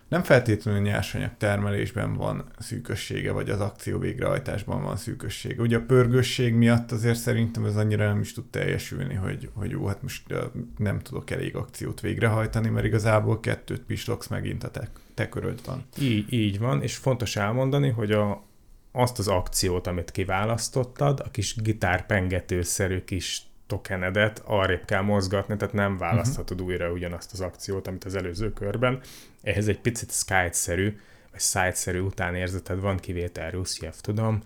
nem 0.09 0.23
feltétlenül 0.23 0.81
nyersanyag 0.81 1.31
termelésben 1.39 2.15
van 2.15 2.45
szűkössége, 2.59 3.33
vagy 3.33 3.51
az 3.51 3.61
akció 3.61 3.99
végrehajtásban 3.99 4.83
van 4.83 4.97
szűkössége. 4.97 5.63
Ugye 5.63 5.77
a 5.77 5.85
pörgősség 5.87 6.55
miatt 6.55 6.93
azért 6.93 7.19
szerintem 7.19 7.65
ez 7.65 7.77
annyira 7.77 8.07
nem 8.07 8.21
is 8.21 8.33
tud 8.33 8.45
teljesülni, 8.51 9.15
hogy, 9.15 9.51
hogy 9.55 9.71
jó, 9.71 9.87
hát 9.87 10.03
most 10.03 10.35
nem 10.79 10.99
tudok 10.99 11.31
elég 11.31 11.57
akciót 11.57 12.01
végrehajtani, 12.01 12.69
mert 12.69 12.87
igazából 12.87 13.41
kettőt 13.41 13.83
pislogsz 13.83 14.27
megint 14.27 14.65
a 14.65 14.71
te, 14.71 14.89
te 15.15 15.29
köröd 15.29 15.61
van. 15.67 15.85
Így, 16.01 16.33
így 16.33 16.59
van, 16.59 16.83
és 16.83 16.97
fontos 16.97 17.37
elmondani, 17.37 17.89
hogy 17.89 18.13
a, 18.13 18.43
azt 18.93 19.19
az 19.19 19.29
akciót, 19.29 19.87
amit 19.87 20.11
kiválasztottad, 20.11 21.21
a 21.21 21.31
kis 21.31 21.55
gitárpengetőszerű 21.55 23.05
kis 23.05 23.43
tokenedet 23.67 24.43
arrébb 24.45 24.85
kell 24.85 25.03
mozgatni, 25.03 25.57
tehát 25.57 25.75
nem 25.75 25.99
választhatod 25.99 26.61
uh-huh. 26.61 26.73
újra 26.73 26.93
ugyanazt 26.93 27.33
az 27.33 27.41
akciót, 27.41 27.87
amit 27.87 28.05
az 28.05 28.15
előző 28.15 28.53
körben. 28.53 29.01
Ehhez 29.43 29.69
egy 29.69 29.81
picit 29.81 30.13
Skype-szerű, 30.13 30.99
vagy 31.31 31.41
Site-szerű 31.41 31.99
utánérzeted 32.01 32.81
van, 32.81 32.97
kivétel 32.97 33.51
Ruszjev, 33.51 33.93
tudom. 33.93 34.43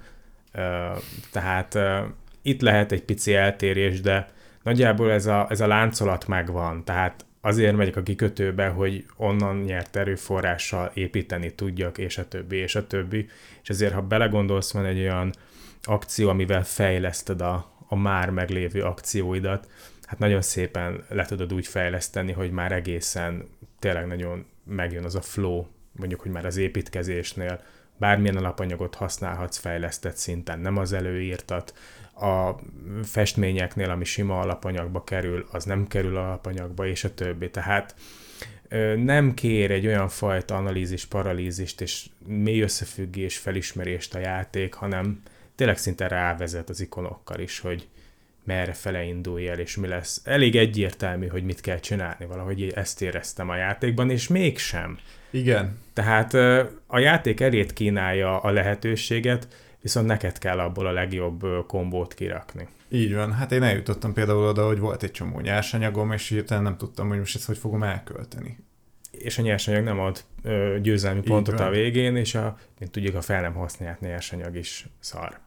Uh, 0.54 0.98
tehát 1.32 1.74
uh, 1.74 1.98
itt 2.42 2.60
lehet 2.60 2.92
egy 2.92 3.04
pici 3.04 3.34
eltérés, 3.34 4.00
de 4.00 4.28
nagyjából 4.62 5.10
ez 5.12 5.26
a, 5.26 5.46
ez 5.50 5.60
a 5.60 5.66
láncolat 5.66 6.26
megvan, 6.26 6.84
tehát 6.84 7.24
azért 7.44 7.76
megyek 7.76 7.96
a 7.96 8.02
kikötőbe, 8.02 8.68
hogy 8.68 9.04
onnan 9.16 9.56
nyert 9.56 9.96
erőforrással 9.96 10.90
építeni 10.94 11.54
tudjak, 11.54 11.98
és 11.98 12.18
a 12.18 12.28
többi, 12.28 12.56
és 12.56 12.74
a 12.74 12.86
többi. 12.86 13.28
És 13.62 13.68
ezért, 13.68 13.92
ha 13.92 14.02
belegondolsz, 14.02 14.72
van 14.72 14.84
egy 14.84 14.98
olyan 14.98 15.32
akció, 15.82 16.28
amivel 16.28 16.64
fejleszted 16.64 17.40
a, 17.40 17.72
a 17.88 17.96
már 17.96 18.30
meglévő 18.30 18.82
akcióidat, 18.82 19.68
hát 20.02 20.18
nagyon 20.18 20.42
szépen 20.42 21.04
le 21.08 21.24
tudod 21.24 21.52
úgy 21.54 21.66
fejleszteni, 21.66 22.32
hogy 22.32 22.50
már 22.50 22.72
egészen 22.72 23.48
tényleg 23.78 24.06
nagyon 24.06 24.46
megjön 24.64 25.04
az 25.04 25.14
a 25.14 25.20
flow, 25.20 25.64
mondjuk, 25.92 26.20
hogy 26.20 26.30
már 26.30 26.46
az 26.46 26.56
építkezésnél 26.56 27.60
bármilyen 27.98 28.36
alapanyagot 28.36 28.94
használhatsz 28.94 29.56
fejlesztett 29.56 30.16
szinten, 30.16 30.58
nem 30.60 30.76
az 30.76 30.92
előírtat, 30.92 31.74
a 32.14 32.60
festményeknél, 33.02 33.90
ami 33.90 34.04
sima 34.04 34.40
alapanyagba 34.40 35.04
kerül, 35.04 35.46
az 35.50 35.64
nem 35.64 35.86
kerül 35.86 36.16
alapanyagba, 36.16 36.86
és 36.86 37.04
a 37.04 37.14
többi. 37.14 37.50
Tehát 37.50 37.94
nem 38.96 39.34
kér 39.34 39.70
egy 39.70 39.86
olyan 39.86 40.08
fajta 40.08 40.56
analízis, 40.56 41.04
paralízist 41.04 41.80
és 41.80 42.06
mély 42.26 42.60
összefüggés, 42.60 43.36
felismerést 43.36 44.14
a 44.14 44.18
játék, 44.18 44.74
hanem 44.74 45.22
tényleg 45.54 45.78
szinte 45.78 46.08
rávezet 46.08 46.68
az 46.68 46.80
ikonokkal 46.80 47.40
is, 47.40 47.58
hogy 47.58 47.88
merre 48.44 48.72
fele 48.72 49.02
indulj 49.02 49.48
el, 49.48 49.58
és 49.58 49.76
mi 49.76 49.86
lesz. 49.86 50.20
Elég 50.24 50.56
egyértelmű, 50.56 51.26
hogy 51.26 51.44
mit 51.44 51.60
kell 51.60 51.78
csinálni, 51.78 52.26
valahogy 52.26 52.72
ezt 52.74 53.02
éreztem 53.02 53.48
a 53.48 53.56
játékban, 53.56 54.10
és 54.10 54.28
mégsem. 54.28 54.98
Igen. 55.30 55.78
Tehát 55.92 56.34
a 56.86 56.98
játék 56.98 57.40
elét 57.40 57.72
kínálja 57.72 58.40
a 58.40 58.50
lehetőséget, 58.50 59.48
viszont 59.84 60.06
neked 60.06 60.38
kell 60.38 60.58
abból 60.58 60.86
a 60.86 60.92
legjobb 60.92 61.66
kombót 61.66 62.14
kirakni. 62.14 62.68
Így 62.88 63.14
van. 63.14 63.32
Hát 63.32 63.52
én 63.52 63.62
eljutottam 63.62 64.12
például 64.12 64.46
oda, 64.46 64.66
hogy 64.66 64.78
volt 64.78 65.02
egy 65.02 65.10
csomó 65.10 65.40
nyersanyagom, 65.40 66.12
és 66.12 66.28
hirtelen 66.28 66.62
nem 66.62 66.76
tudtam, 66.76 67.08
hogy 67.08 67.18
most 67.18 67.34
ezt 67.34 67.46
hogy 67.46 67.58
fogom 67.58 67.82
elkölteni. 67.82 68.58
És 69.10 69.38
a 69.38 69.42
nyersanyag 69.42 69.84
nem 69.84 69.98
ad 70.00 70.24
ö, 70.42 70.78
győzelmi 70.82 71.18
Így 71.18 71.24
pontot 71.24 71.58
van. 71.58 71.66
a 71.66 71.70
végén, 71.70 72.16
és 72.16 72.34
a, 72.34 72.58
mint 72.78 72.90
tudjuk, 72.90 73.14
a 73.14 73.20
fel 73.20 73.40
nem 73.40 73.52
használt 73.54 74.00
nyersanyag 74.00 74.56
is 74.56 74.86
szar. 75.00 75.38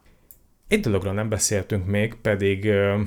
Egy 0.67 0.80
dologról 0.80 1.13
nem 1.13 1.30
beszéltünk 1.30 1.86
még, 1.86 2.15
pedig 2.15 2.65
ö, 2.65 3.02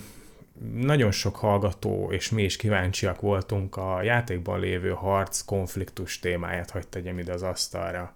nagyon 0.75 1.11
sok 1.11 1.37
hallgató, 1.37 2.13
és 2.13 2.31
mi 2.31 2.43
is 2.43 2.57
kíváncsiak 2.57 3.21
voltunk 3.21 3.77
a 3.77 4.03
játékban 4.03 4.61
lévő 4.61 4.91
harc, 4.91 5.41
konfliktus 5.41 6.19
témáját, 6.19 6.71
hogy 6.71 6.89
tegyem 6.89 7.19
ide 7.19 7.33
az 7.33 7.43
asztalra. 7.43 8.15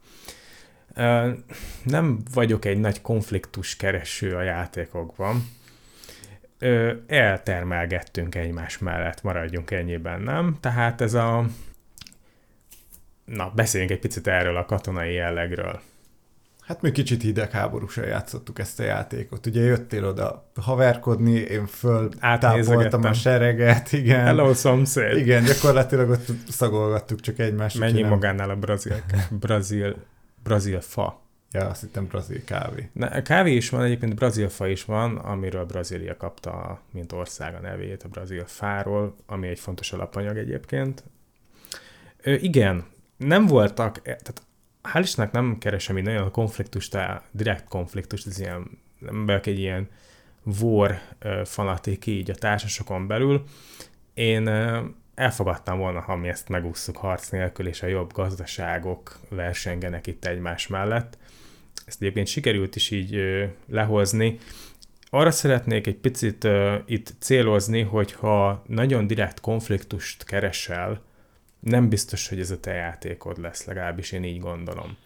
Nem 1.82 2.18
vagyok 2.34 2.64
egy 2.64 2.78
nagy 2.78 3.00
konfliktus 3.00 3.76
kereső 3.76 4.36
a 4.36 4.42
játékokban. 4.42 5.48
Eltermelgettünk 7.06 8.34
egymás 8.34 8.78
mellett, 8.78 9.22
maradjunk 9.22 9.70
ennyiben, 9.70 10.20
nem? 10.20 10.56
Tehát 10.60 11.00
ez 11.00 11.14
a... 11.14 11.46
Na, 13.24 13.52
beszéljünk 13.54 13.92
egy 13.92 13.98
picit 13.98 14.26
erről 14.26 14.56
a 14.56 14.64
katonai 14.64 15.12
jellegről. 15.12 15.80
Hát 16.66 16.82
mi 16.82 16.92
kicsit 16.92 17.22
hidegháborúsan 17.22 18.06
játszottuk 18.06 18.58
ezt 18.58 18.80
a 18.80 18.82
játékot. 18.82 19.46
Ugye 19.46 19.60
jöttél 19.60 20.04
oda 20.04 20.50
haverkodni, 20.60 21.32
én 21.32 21.66
föl 21.66 22.08
tápoltam 22.08 23.04
a 23.04 23.12
sereget, 23.12 23.92
igen. 23.92 24.24
Hello, 24.24 24.54
szomszéd. 24.54 25.16
Igen, 25.16 25.44
gyakorlatilag 25.44 26.10
ott 26.10 26.26
szagolgattuk 26.48 27.20
csak 27.20 27.38
egymást. 27.38 27.78
Mennyi 27.78 28.02
magánál 28.02 28.50
a 28.50 28.56
brazil, 28.56 28.96
brazil, 29.30 29.96
brazil 30.44 30.80
fa? 30.80 31.22
Ja, 31.50 31.68
azt 31.68 31.80
hittem 31.80 32.06
brazil 32.06 32.44
kávé. 32.44 32.88
Na, 32.92 33.22
kávé 33.22 33.54
is 33.54 33.68
van, 33.70 33.82
egyébként 33.82 34.14
brazil 34.14 34.48
fa 34.48 34.66
is 34.66 34.84
van, 34.84 35.16
amiről 35.16 35.64
Brazília 35.64 36.16
kapta, 36.16 36.80
mint 36.90 37.12
ország 37.12 37.54
a 37.54 37.60
nevét, 37.60 38.02
a 38.02 38.08
brazil 38.08 38.44
fáról, 38.46 39.14
ami 39.26 39.48
egy 39.48 39.58
fontos 39.58 39.92
alapanyag 39.92 40.36
egyébként. 40.36 41.02
Ö, 42.22 42.32
igen, 42.32 42.84
nem 43.16 43.46
voltak, 43.46 44.02
tehát 44.02 44.42
hál' 44.82 45.02
Istennek 45.02 45.32
nem 45.32 45.58
keresem 45.58 45.98
így 45.98 46.04
nagyon 46.04 46.22
a 46.22 46.30
konfliktust, 46.30 46.94
a 46.94 47.22
direkt 47.30 47.68
konfliktust, 47.68 48.26
ez 48.26 48.38
ilyen, 48.38 48.78
nem 48.98 49.26
vagyok 49.26 49.46
egy 49.46 49.58
ilyen 49.58 49.88
vor 50.42 50.98
fanatik 51.44 52.06
így 52.06 52.30
a 52.30 52.34
társasokon 52.34 53.06
belül. 53.06 53.44
Én 54.14 54.42
elfogadtam 55.14 55.78
volna, 55.78 56.00
ha 56.00 56.16
mi 56.16 56.28
ezt 56.28 56.48
megúszuk 56.48 56.96
harc 56.96 57.28
nélkül, 57.28 57.66
és 57.68 57.82
a 57.82 57.86
jobb 57.86 58.12
gazdaságok 58.12 59.18
versengenek 59.28 60.06
itt 60.06 60.24
egymás 60.24 60.66
mellett. 60.66 61.18
Ezt 61.86 62.02
egyébként 62.02 62.26
sikerült 62.26 62.76
is 62.76 62.90
így 62.90 63.20
lehozni. 63.68 64.38
Arra 65.10 65.30
szeretnék 65.30 65.86
egy 65.86 65.96
picit 65.96 66.48
itt 66.86 67.14
célozni, 67.18 67.80
hogyha 67.80 68.62
nagyon 68.66 69.06
direkt 69.06 69.40
konfliktust 69.40 70.24
keresel, 70.24 71.02
nem 71.60 71.88
biztos, 71.88 72.28
hogy 72.28 72.40
ez 72.40 72.50
a 72.50 72.60
te 72.60 72.72
játékod 72.72 73.40
lesz, 73.40 73.64
legalábbis 73.64 74.12
én 74.12 74.24
így 74.24 74.40
gondolom. 74.40 74.96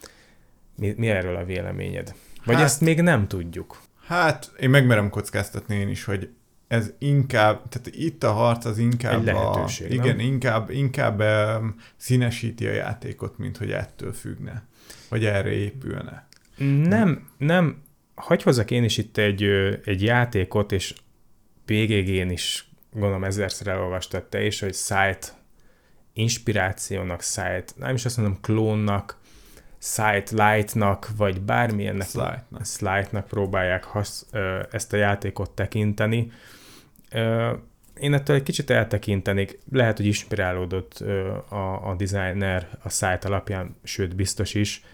Mi, 0.77 0.95
mi 0.97 1.09
erről 1.09 1.37
a 1.37 1.45
véleményed? 1.45 2.15
Vagy 2.45 2.55
hát, 2.55 2.65
ezt 2.65 2.81
még 2.81 3.01
nem 3.01 3.29
tudjuk? 3.29 3.81
Hát, 4.07 4.53
én 4.61 4.71
megmerem 4.71 5.11
kockáztatni 5.11 5.77
én 5.77 5.89
is, 5.89 6.05
hogy 6.05 6.31
ez 6.69 6.93
inkább, 6.99 7.69
tehát 7.69 7.87
itt 7.97 8.25
a 8.25 8.33
harc 8.33 8.65
az 8.65 8.79
inkább 8.79 9.19
Egy 9.19 9.25
lehetőség, 9.25 9.91
a, 9.91 9.95
igen, 9.95 10.17
nem? 10.17 10.27
inkább, 10.27 10.71
inkább 10.71 11.21
um, 11.21 11.75
színesíti 11.97 12.67
a 12.67 12.73
játékot, 12.73 13.39
mint 13.39 13.57
hogy 13.57 13.71
ettől 13.71 14.13
függne, 14.13 14.63
vagy 15.09 15.25
erre 15.25 15.51
épülne. 15.51 16.27
Nem, 16.89 17.29
nem, 17.39 17.83
hagyj 18.15 18.43
hozzak 18.43 18.71
én 18.71 18.85
is 18.85 18.99
itt 18.99 19.17
egy, 19.17 19.43
egy 19.85 20.03
játékot, 20.03 20.73
és 20.73 20.95
PGG-n 21.65 22.31
is 22.31 22.69
gondolom 22.93 23.25
ezerszer 23.25 23.67
elolvastad 23.67 24.25
te 24.25 24.45
is, 24.45 24.61
hogy 24.61 24.75
Site 24.75 25.27
inspirációnak, 26.13 27.23
site, 27.23 27.65
nem 27.77 27.95
is 27.95 28.05
azt 28.05 28.17
mondom 28.17 28.41
klónnak, 28.41 29.19
site 29.79 30.53
lightnak, 30.53 31.09
vagy 31.17 31.41
bármilyennek, 31.41 32.09
slide-nak, 32.09 32.65
slide 32.65 33.25
próbálják 33.29 33.85
hasz, 33.85 34.27
ezt 34.71 34.93
a 34.93 34.97
játékot 34.97 35.51
tekinteni. 35.51 36.33
Én 38.01 38.15
ettől 38.15 38.37
egy 38.37 38.43
kicsit 38.43 38.71
eltekintenék, 38.71 39.59
lehet, 39.73 39.97
hogy 39.97 40.07
inspirálódott 40.07 41.01
a, 41.49 41.89
a 41.89 41.95
designer 41.95 42.69
a 42.83 42.89
site 42.89 43.21
alapján, 43.23 43.77
sőt 43.83 44.17
biztos 44.17 44.55
is, 44.55 44.85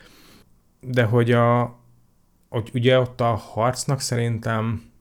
de 0.81 1.05
hogy 1.05 1.33
a, 1.33 1.79
hogy 2.49 2.71
ugye 2.75 2.99
ott 2.99 3.21
a 3.21 3.35
harcnak 3.35 4.01
szerintem 4.01 4.93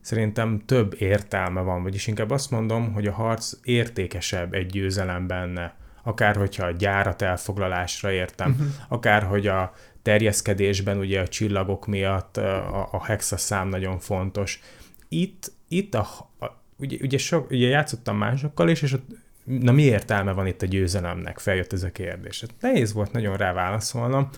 szerintem 0.00 0.62
több 0.66 0.94
értelme 0.98 1.60
van, 1.60 1.82
vagyis 1.82 2.06
inkább 2.06 2.30
azt 2.30 2.50
mondom, 2.50 2.92
hogy 2.92 3.06
a 3.06 3.12
harc 3.12 3.52
értékesebb 3.62 4.54
egy 4.54 4.66
győzelem 4.66 5.26
benne. 5.26 5.74
Akár 6.02 6.36
hogyha 6.36 6.66
a 6.66 6.70
gyárat 6.70 7.22
elfoglalásra 7.22 8.12
értem, 8.12 8.50
uh-huh. 8.50 8.66
akár 8.88 9.22
hogy 9.22 9.46
a 9.46 9.72
terjeszkedésben 10.02 10.98
ugye 10.98 11.20
a 11.20 11.28
csillagok 11.28 11.86
miatt 11.86 12.36
a, 12.36 12.88
a 12.92 13.04
hexa 13.04 13.36
szám 13.36 13.68
nagyon 13.68 13.98
fontos. 13.98 14.60
Itt, 15.08 15.52
itt 15.68 15.94
a, 15.94 16.06
a 16.40 16.46
ugye, 16.78 16.96
ugye, 17.00 17.18
sok, 17.18 17.50
ugye 17.50 17.68
játszottam 17.68 18.16
másokkal 18.16 18.68
is, 18.68 18.82
és 18.82 18.92
ott, 18.92 19.06
na 19.44 19.72
mi 19.72 19.82
értelme 19.82 20.32
van 20.32 20.46
itt 20.46 20.62
a 20.62 20.66
győzelemnek? 20.66 21.38
Feljött 21.38 21.72
ez 21.72 21.82
a 21.82 21.90
kérdés. 21.90 22.40
Hát 22.40 22.50
nehéz 22.60 22.92
volt 22.92 23.12
nagyon 23.12 23.36
rá 23.36 23.52
válaszolnom. 23.52 24.28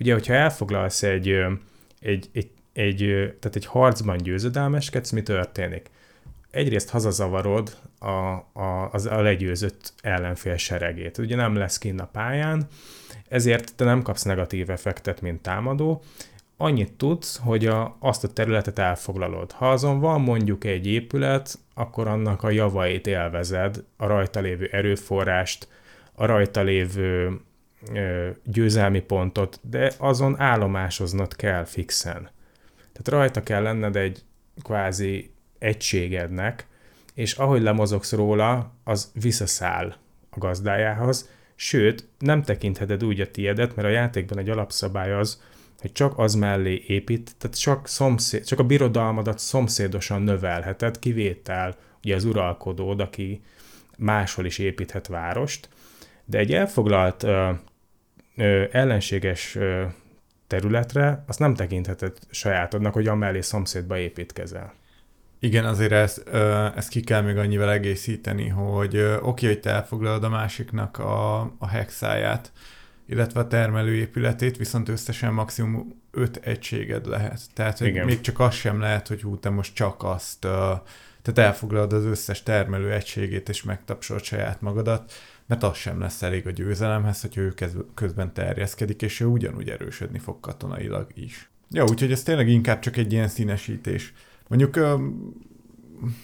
Ugye, 0.00 0.12
hogyha 0.12 0.34
elfoglalsz 0.34 1.02
egy, 1.02 1.28
egy, 2.00 2.28
egy 2.32 2.50
egy, 2.76 2.98
tehát 3.40 3.56
egy 3.56 3.66
harcban 3.66 4.16
győzedelmeskedsz, 4.16 5.10
mi 5.10 5.22
történik? 5.22 5.90
Egyrészt 6.50 6.90
hazazavarod 6.90 7.76
a, 7.98 8.08
a, 8.52 8.90
az, 8.92 9.06
a 9.06 9.20
legyőzött 9.20 9.92
ellenfél 10.02 10.56
seregét. 10.56 11.18
Ugye 11.18 11.36
nem 11.36 11.54
lesz 11.54 11.78
kinn 11.78 11.98
a 11.98 12.06
pályán, 12.06 12.66
ezért 13.28 13.74
te 13.76 13.84
nem 13.84 14.02
kapsz 14.02 14.22
negatív 14.22 14.70
effektet, 14.70 15.20
mint 15.20 15.42
támadó, 15.42 16.02
annyit 16.56 16.92
tudsz, 16.92 17.40
hogy 17.42 17.66
a, 17.66 17.96
azt 18.00 18.24
a 18.24 18.32
területet 18.32 18.78
elfoglalod. 18.78 19.52
Ha 19.52 19.70
azon 19.70 20.00
van 20.00 20.20
mondjuk 20.20 20.64
egy 20.64 20.86
épület, 20.86 21.58
akkor 21.74 22.08
annak 22.08 22.42
a 22.42 22.50
javait 22.50 23.06
élvezed, 23.06 23.84
a 23.96 24.06
rajta 24.06 24.40
lévő 24.40 24.68
erőforrást, 24.72 25.68
a 26.12 26.26
rajta 26.26 26.62
lévő 26.62 27.40
ö, 27.94 28.28
győzelmi 28.44 29.00
pontot, 29.00 29.60
de 29.62 29.92
azon 29.98 30.40
állomásoznod 30.40 31.36
kell 31.36 31.64
fixen. 31.64 32.30
Tehát 32.76 33.08
rajta 33.08 33.42
kell 33.42 33.62
lenned 33.62 33.96
egy 33.96 34.22
kvázi 34.62 35.30
egységednek, 35.58 36.66
és 37.14 37.34
ahogy 37.34 37.62
lemozogsz 37.62 38.12
róla, 38.12 38.72
az 38.84 39.10
visszaszáll 39.20 39.94
a 40.30 40.38
gazdájához, 40.38 41.30
sőt, 41.54 42.08
nem 42.18 42.42
tekintheted 42.42 43.04
úgy 43.04 43.20
a 43.20 43.30
tiedet, 43.30 43.76
mert 43.76 43.88
a 43.88 43.90
játékban 43.90 44.38
egy 44.38 44.48
alapszabály 44.48 45.12
az, 45.12 45.42
hogy 45.86 45.94
csak 45.94 46.18
az 46.18 46.34
mellé 46.34 46.84
épít, 46.86 47.34
tehát 47.38 47.58
csak, 47.58 47.88
szomszéd, 47.88 48.44
csak 48.44 48.58
a 48.58 48.64
birodalmadat 48.64 49.38
szomszédosan 49.38 50.22
növelheted, 50.22 50.98
kivétel 50.98 51.76
ugye 52.04 52.14
az 52.14 52.24
uralkodód, 52.24 53.00
aki 53.00 53.42
máshol 53.98 54.44
is 54.44 54.58
építhet 54.58 55.06
várost, 55.06 55.68
de 56.24 56.38
egy 56.38 56.52
elfoglalt 56.52 57.22
ö, 57.22 57.50
ö, 58.36 58.64
ellenséges 58.70 59.54
ö, 59.54 59.84
területre, 60.46 61.24
azt 61.26 61.38
nem 61.38 61.54
tekintheted 61.54 62.18
sajátodnak, 62.30 62.92
hogy 62.92 63.06
amellé 63.06 63.40
szomszédba 63.40 63.98
építkezel. 63.98 64.74
Igen, 65.38 65.64
azért 65.64 65.92
ezt, 65.92 66.28
ezt 66.76 66.88
ki 66.88 67.00
kell 67.00 67.20
még 67.20 67.36
annyival 67.36 67.70
egészíteni, 67.70 68.48
hogy 68.48 68.98
oké, 68.98 69.18
okay, 69.20 69.48
hogy 69.48 69.60
te 69.60 69.70
elfoglalod 69.70 70.24
a 70.24 70.28
másiknak 70.28 70.98
a, 70.98 71.40
a 71.40 71.68
hexáját, 71.68 72.52
illetve 73.06 73.40
a 73.40 73.46
termelőépületét, 73.46 74.56
viszont 74.56 74.88
összesen 74.88 75.32
maximum 75.32 76.02
öt 76.10 76.36
egységed 76.36 77.06
lehet. 77.06 77.40
Tehát 77.52 77.78
hogy 77.78 78.04
még 78.04 78.20
csak 78.20 78.40
az 78.40 78.54
sem 78.54 78.80
lehet, 78.80 79.08
hogy 79.08 79.22
hú, 79.22 79.38
te 79.38 79.50
most 79.50 79.74
csak 79.74 80.02
azt, 80.02 80.40
tehát 81.22 81.38
elfoglalod 81.38 81.92
az 81.92 82.04
összes 82.04 82.42
termelő 82.42 82.92
egységét, 82.92 83.48
és 83.48 83.62
megtapsolod 83.62 84.22
saját 84.22 84.60
magadat, 84.60 85.12
mert 85.46 85.62
az 85.62 85.76
sem 85.76 86.00
lesz 86.00 86.22
elég 86.22 86.46
a 86.46 86.50
győzelemhez, 86.50 87.20
hogy 87.20 87.36
ő 87.36 87.54
közben 87.94 88.32
terjeszkedik, 88.32 89.02
és 89.02 89.20
ő 89.20 89.26
ugyanúgy 89.26 89.68
erősödni 89.68 90.18
fog 90.18 90.40
katonailag 90.40 91.06
is. 91.14 91.50
Ja, 91.70 91.84
úgyhogy 91.84 92.12
ez 92.12 92.22
tényleg 92.22 92.48
inkább 92.48 92.78
csak 92.78 92.96
egy 92.96 93.12
ilyen 93.12 93.28
színesítés. 93.28 94.12
Mondjuk 94.48 94.78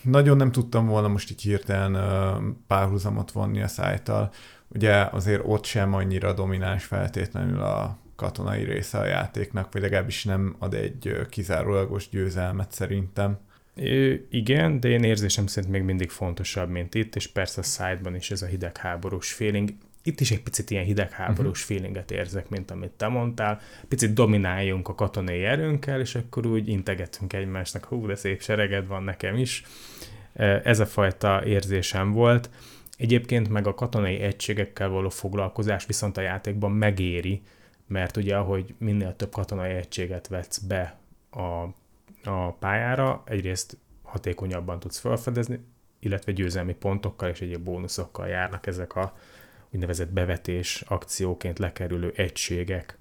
nagyon 0.03 0.37
nem 0.37 0.53
tudtam 0.53 0.87
volna 0.87 1.09
most 1.09 1.31
így 1.31 1.42
hirtelen 1.42 2.57
párhuzamot 2.66 3.33
vonni 3.33 3.62
a 3.62 3.68
szájtal. 3.68 4.33
Ugye 4.74 5.08
azért 5.11 5.42
ott 5.44 5.64
sem 5.64 5.94
annyira 5.94 6.32
domináns 6.32 6.85
feltétlenül 6.85 7.61
a 7.61 7.98
katonai 8.16 8.64
része 8.64 8.98
a 8.98 9.04
játéknak, 9.04 9.72
vagy 9.72 9.82
legalábbis 9.82 10.24
nem 10.24 10.56
ad 10.58 10.74
egy 10.74 11.26
kizárólagos 11.30 12.08
győzelmet 12.08 12.72
szerintem. 12.72 13.38
Ö, 13.76 14.14
igen, 14.30 14.80
de 14.80 14.88
én 14.88 15.04
érzésem 15.04 15.46
szerint 15.46 15.72
még 15.72 15.82
mindig 15.82 16.11
fontosabb, 16.11 16.70
mint 16.70 16.94
itt, 16.94 17.16
és 17.16 17.26
persze 17.26 17.61
a 17.61 17.64
szájban 17.64 18.14
is 18.14 18.30
ez 18.30 18.42
a 18.42 18.46
hidegháborús 18.46 19.32
feeling. 19.32 19.70
Itt 20.02 20.20
is 20.20 20.30
egy 20.30 20.42
picit 20.42 20.70
ilyen 20.70 20.85
hidegháborús 20.85 21.62
uh-huh. 21.62 21.76
feelinget 21.76 22.11
érzek, 22.11 22.48
mint 22.48 22.70
amit 22.70 22.90
te 22.90 23.08
mondtál. 23.08 23.61
Picit 23.88 24.12
domináljunk 24.12 24.88
a 24.88 24.94
katonai 24.94 25.44
erőnkkel, 25.44 26.00
és 26.00 26.14
akkor 26.14 26.46
úgy 26.46 26.68
integetünk 26.68 27.32
egymásnak, 27.32 27.85
hú, 27.85 28.06
de 28.06 28.14
szép 28.14 28.42
sereged 28.42 28.87
van 28.87 29.02
nekem 29.02 29.37
is. 29.37 29.62
Ez 30.62 30.80
a 30.80 30.87
fajta 30.87 31.44
érzésem 31.44 32.12
volt. 32.12 32.50
Egyébként 33.03 33.49
meg 33.49 33.67
a 33.67 33.75
katonai 33.75 34.21
egységekkel 34.21 34.88
való 34.88 35.09
foglalkozás 35.09 35.87
viszont 35.87 36.17
a 36.17 36.21
játékban 36.21 36.73
megéri, 36.73 37.43
mert 37.87 38.17
ugye 38.17 38.37
ahogy 38.37 38.75
minél 38.79 39.17
több 39.17 39.33
katonai 39.33 39.71
egységet 39.71 40.29
vetsz 40.29 40.59
be 40.59 40.99
a, 41.31 41.41
a 42.31 42.53
pályára, 42.59 43.23
egyrészt 43.27 43.77
hatékonyabban 44.03 44.81
tudsz 44.81 44.99
felfedezni, 44.99 45.61
illetve 46.01 46.33
győzelmi 46.33 46.75
pontokkal 46.75 47.29
és 47.29 47.41
egyéb 47.41 47.62
bónuszokkal 47.62 48.27
járnak 48.27 48.67
ezek 48.67 48.97
a 48.97 49.17
úgynevezett 49.71 50.12
bevetés 50.12 50.85
akcióként 50.88 51.59
lekerülő 51.59 52.12
egységek. 52.17 52.99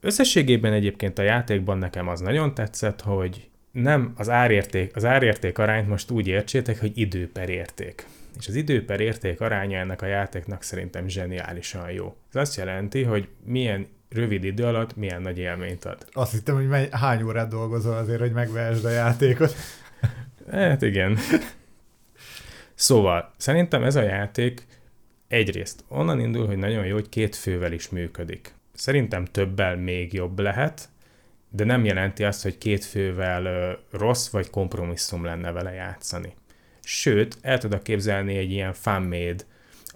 Összességében 0.00 0.72
egyébként 0.72 1.18
a 1.18 1.22
játékban 1.22 1.78
nekem 1.78 2.08
az 2.08 2.20
nagyon 2.20 2.54
tetszett, 2.54 3.00
hogy 3.00 3.48
nem 3.70 4.12
az 4.16 4.28
árérték, 4.28 4.96
az 4.96 5.04
árérték 5.04 5.58
arányt 5.58 5.88
most 5.88 6.10
úgy 6.10 6.26
értsétek, 6.26 6.80
hogy 6.80 6.98
idő 6.98 7.30
per 7.32 7.48
érték. 7.48 8.06
És 8.38 8.48
az 8.48 8.54
idő 8.54 8.84
per 8.84 9.00
érték 9.00 9.40
aránya 9.40 9.78
ennek 9.78 10.02
a 10.02 10.06
játéknak 10.06 10.62
szerintem 10.62 11.08
zseniálisan 11.08 11.90
jó. 11.90 12.16
Ez 12.32 12.40
azt 12.40 12.56
jelenti, 12.56 13.02
hogy 13.02 13.28
milyen 13.44 13.86
rövid 14.08 14.44
idő 14.44 14.64
alatt 14.64 14.96
milyen 14.96 15.22
nagy 15.22 15.38
élményt 15.38 15.84
ad. 15.84 16.06
Azt 16.12 16.32
hittem, 16.32 16.54
hogy 16.54 16.68
mely, 16.68 16.88
hány 16.90 17.22
órát 17.22 17.48
dolgozol 17.48 17.96
azért, 17.96 18.20
hogy 18.20 18.32
megvehesd 18.32 18.84
a 18.84 18.90
játékot. 18.90 19.54
Hát 20.50 20.82
igen. 20.82 21.18
Szóval, 22.74 23.32
szerintem 23.36 23.82
ez 23.82 23.96
a 23.96 24.02
játék 24.02 24.66
egyrészt 25.28 25.84
onnan 25.88 26.20
indul, 26.20 26.46
hogy 26.46 26.56
nagyon 26.56 26.86
jó, 26.86 26.94
hogy 26.94 27.08
két 27.08 27.36
fővel 27.36 27.72
is 27.72 27.88
működik. 27.88 28.54
Szerintem 28.72 29.24
többel 29.24 29.76
még 29.76 30.12
jobb 30.12 30.38
lehet, 30.38 30.88
de 31.50 31.64
nem 31.64 31.84
jelenti 31.84 32.24
azt, 32.24 32.42
hogy 32.42 32.58
két 32.58 32.84
fővel 32.84 33.76
rossz 33.90 34.28
vagy 34.28 34.50
kompromisszum 34.50 35.24
lenne 35.24 35.52
vele 35.52 35.72
játszani. 35.72 36.34
Sőt, 36.84 37.38
el 37.40 37.58
tudok 37.58 37.82
képzelni 37.82 38.36
egy 38.36 38.50
ilyen 38.50 38.72
fanmade, 38.72 39.44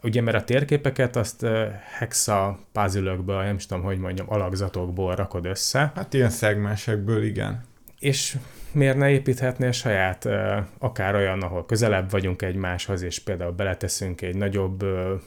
ugye 0.02 0.20
mert 0.20 0.36
a 0.36 0.44
térképeket 0.44 1.16
azt 1.16 1.46
hexa 1.98 2.58
puzzle 2.72 3.16
nem 3.26 3.56
is 3.56 3.66
tudom, 3.66 3.82
hogy 3.82 3.98
mondjam, 3.98 4.26
alakzatokból 4.30 5.14
rakod 5.14 5.46
össze. 5.46 5.92
Hát 5.94 6.14
ilyen 6.14 6.30
szegmensekből, 6.30 7.22
igen. 7.22 7.64
És 7.98 8.36
miért 8.72 8.96
ne 8.96 9.10
építhetnél 9.10 9.72
saját, 9.72 10.28
akár 10.78 11.14
olyan, 11.14 11.42
ahol 11.42 11.66
közelebb 11.66 12.10
vagyunk 12.10 12.42
egymáshoz, 12.42 13.02
és 13.02 13.18
például 13.18 13.52
beleteszünk 13.52 14.20
egy 14.20 14.36
nagyobb 14.36 14.84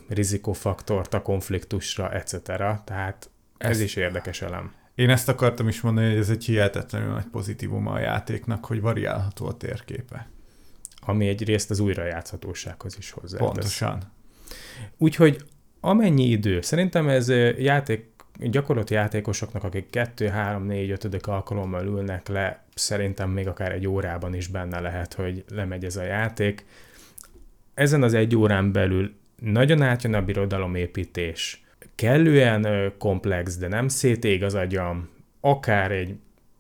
rizikófaktort 0.09 1.13
a 1.13 1.21
konfliktusra, 1.21 2.11
etc. 2.11 2.41
Tehát 2.83 3.29
ez, 3.57 3.69
ez 3.69 3.79
is 3.79 3.95
érdekes 3.95 4.41
elem. 4.41 4.73
Én 4.95 5.09
ezt 5.09 5.29
akartam 5.29 5.67
is 5.67 5.81
mondani, 5.81 6.09
hogy 6.09 6.17
ez 6.17 6.29
egy 6.29 6.45
hihetetlenül 6.45 7.13
nagy 7.13 7.27
pozitívum 7.31 7.87
a 7.87 7.99
játéknak, 7.99 8.65
hogy 8.65 8.81
variálható 8.81 9.47
a 9.47 9.57
térképe. 9.57 10.29
Ami 11.05 11.27
egyrészt 11.27 11.69
az 11.69 11.79
újrajátszhatósághoz 11.79 12.97
is 12.97 13.11
hozzá. 13.11 13.37
Pontosan. 13.37 14.01
Úgyhogy 14.97 15.45
amennyi 15.79 16.23
idő, 16.23 16.61
szerintem 16.61 17.07
ez 17.07 17.29
játék, 17.57 18.09
gyakorlati 18.39 18.93
játékosoknak, 18.93 19.63
akik 19.63 19.89
2, 19.89 20.27
3, 20.27 20.63
4, 20.63 20.91
5 20.91 21.27
alkalommal 21.27 21.85
ülnek 21.85 22.27
le, 22.27 22.63
szerintem 22.73 23.29
még 23.29 23.47
akár 23.47 23.71
egy 23.71 23.87
órában 23.87 24.33
is 24.33 24.47
benne 24.47 24.79
lehet, 24.79 25.13
hogy 25.13 25.43
lemegy 25.49 25.85
ez 25.85 25.95
a 25.95 26.03
játék. 26.03 26.65
Ezen 27.73 28.03
az 28.03 28.13
egy 28.13 28.35
órán 28.35 28.71
belül 28.71 29.13
nagyon 29.39 29.81
átjön 29.81 30.13
a 30.13 30.21
birodalomépítés, 30.21 31.63
kellően 31.95 32.93
komplex, 32.97 33.57
de 33.57 33.67
nem 33.67 33.87
szétég 33.87 34.43
az 34.43 34.53
agyam, 34.53 35.09
akár 35.39 35.91
egy 35.91 36.15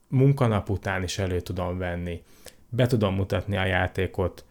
munkanap 0.07 0.69
után 0.69 1.03
is 1.03 1.17
elő 1.17 1.39
tudom 1.39 1.77
venni, 1.77 2.23
be 2.71 2.87
tudom 2.87 3.15
mutatni 3.15 3.57
a 3.57 3.65
játékot 3.65 4.45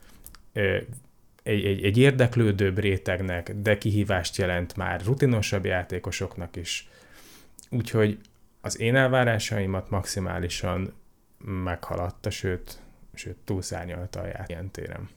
egy, 1.42 1.64
egy, 1.64 1.84
egy 1.84 1.98
érdeklődőbb 1.98 2.78
rétegnek, 2.78 3.54
de 3.54 3.78
kihívást 3.78 4.36
jelent 4.36 4.76
már 4.76 5.00
rutinosabb 5.04 5.64
játékosoknak 5.64 6.56
is. 6.56 6.88
Úgyhogy 7.70 8.18
az 8.60 8.80
én 8.80 8.96
elvárásaimat 8.96 9.90
maximálisan 9.90 10.92
meghaladta, 11.44 12.30
sőt, 12.30 12.80
sőt 13.14 13.36
túlszárnyalta 13.44 14.20
a 14.20 14.26
játék 14.26 14.70
téren. 14.70 15.08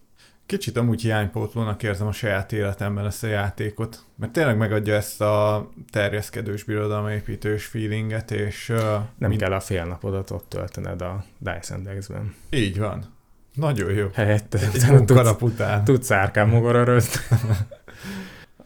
Kicsit 0.45 0.77
amúgy 0.77 1.01
hiánypótlónak 1.01 1.83
érzem 1.83 2.07
a 2.07 2.11
saját 2.11 2.51
életemben 2.51 3.05
ezt 3.05 3.23
a 3.23 3.27
játékot, 3.27 4.03
mert 4.15 4.31
tényleg 4.31 4.57
megadja 4.57 4.95
ezt 4.95 5.21
a 5.21 5.69
terjeszkedős 5.91 6.63
birodalomépítős 6.63 7.65
feelinget, 7.65 8.31
és... 8.31 8.69
Uh, 8.69 8.77
Nem 9.17 9.29
mind... 9.29 9.41
kell 9.41 9.53
a 9.53 9.59
fél 9.59 9.85
napodat 9.85 10.31
ott 10.31 10.49
töltened 10.49 11.01
a 11.01 11.23
Dice 11.37 11.75
Index-ben. 11.75 12.35
Így 12.49 12.79
van. 12.79 13.05
Nagyon 13.53 13.91
jó. 13.91 14.07
Helyette. 14.13 14.59
Egy 14.73 14.89
munkanap 14.89 15.41
után. 15.41 15.83
Tudsz 15.83 16.11
árkán 16.11 16.47
magara 16.47 16.95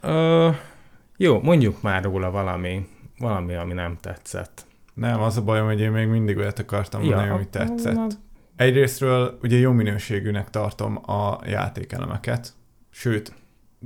uh, 0.02 0.54
Jó, 1.16 1.40
mondjuk 1.40 1.82
már 1.82 2.02
róla 2.02 2.30
valami, 2.30 2.86
valami, 3.18 3.54
ami 3.54 3.72
nem 3.72 3.96
tetszett. 4.00 4.66
Nem, 4.94 5.20
az 5.20 5.36
a 5.36 5.42
bajom, 5.42 5.66
hogy 5.66 5.80
én 5.80 5.90
még 5.90 6.06
mindig 6.06 6.36
olyat 6.36 6.58
akartam 6.58 7.00
mondani, 7.00 7.26
ja, 7.26 7.34
ami 7.34 7.48
tetszett. 7.48 8.18
Egyrésztről 8.58 9.38
ugye 9.42 9.56
jó 9.56 9.72
minőségűnek 9.72 10.50
tartom 10.50 11.10
a 11.10 11.40
játékelemeket, 11.46 12.52
sőt, 12.90 13.32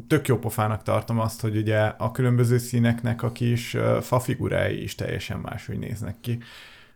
tök 0.06 0.26
jó 0.28 0.38
pofának 0.38 0.82
tartom 0.82 1.18
azt, 1.18 1.40
hogy 1.40 1.56
ugye 1.56 1.78
a 1.78 2.10
különböző 2.10 2.58
színeknek 2.58 3.22
a 3.22 3.32
kis 3.32 3.76
fafigurái 4.00 4.82
is 4.82 4.94
teljesen 4.94 5.38
máshogy 5.38 5.78
néznek 5.78 6.20
ki. 6.20 6.38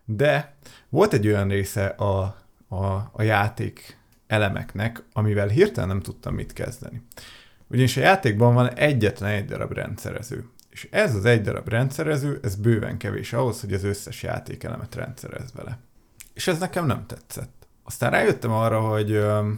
De 0.05 0.55
volt 0.89 1.13
egy 1.13 1.27
olyan 1.27 1.47
része 1.47 1.85
a, 1.85 2.37
a, 2.67 2.85
a 3.11 3.21
játék 3.21 3.97
elemeknek, 4.27 5.03
amivel 5.13 5.47
hirtelen 5.47 5.89
nem 5.89 6.01
tudtam 6.01 6.33
mit 6.33 6.53
kezdeni. 6.53 7.01
Ugyanis 7.67 7.97
a 7.97 8.01
játékban 8.01 8.53
van 8.53 8.73
egyetlen 8.73 9.31
egy 9.31 9.45
darab 9.45 9.71
rendszerező. 9.71 10.49
És 10.69 10.87
ez 10.91 11.15
az 11.15 11.25
egy 11.25 11.41
darab 11.41 11.69
rendszerező, 11.69 12.39
ez 12.43 12.55
bőven 12.55 12.97
kevés 12.97 13.33
ahhoz, 13.33 13.61
hogy 13.61 13.73
az 13.73 13.83
összes 13.83 14.23
játékelemet 14.23 14.95
rendszerez 14.95 15.53
vele. 15.53 15.79
És 16.33 16.47
ez 16.47 16.59
nekem 16.59 16.85
nem 16.85 17.05
tetszett. 17.05 17.56
Aztán 17.87 18.11
rájöttem 18.11 18.51
arra, 18.51 18.79
hogy 18.79 19.11
ö, 19.11 19.51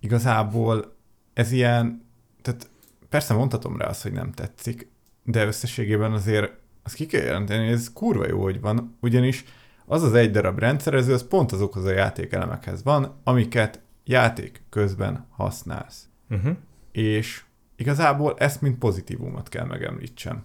igazából 0.00 0.94
ez 1.32 1.52
ilyen, 1.52 2.06
tehát 2.42 2.70
persze 3.08 3.34
mondhatom 3.34 3.76
rá 3.76 3.86
azt, 3.86 4.02
hogy 4.02 4.12
nem 4.12 4.32
tetszik, 4.32 4.88
de 5.22 5.46
összességében 5.46 6.12
azért 6.12 6.52
azt 6.82 6.94
ki 6.94 7.06
kell 7.06 7.22
jelenteni, 7.22 7.64
hogy 7.64 7.72
ez 7.72 7.92
kurva 7.92 8.26
jó, 8.26 8.42
hogy 8.42 8.60
van, 8.60 8.96
ugyanis 9.00 9.44
az 9.86 10.02
az 10.02 10.14
egy 10.14 10.30
darab 10.30 10.58
rendszerező, 10.58 11.12
az 11.12 11.28
pont 11.28 11.52
azokhoz 11.52 11.84
a 11.84 11.92
játékelemekhez 11.92 12.82
van, 12.82 13.20
amiket 13.24 13.80
játék 14.04 14.62
közben 14.70 15.26
használsz. 15.30 16.08
Uh-huh. 16.30 16.56
És 16.92 17.44
igazából 17.76 18.34
ezt 18.38 18.60
mint 18.60 18.78
pozitívumot 18.78 19.48
kell 19.48 19.64
megemlítsem. 19.66 20.44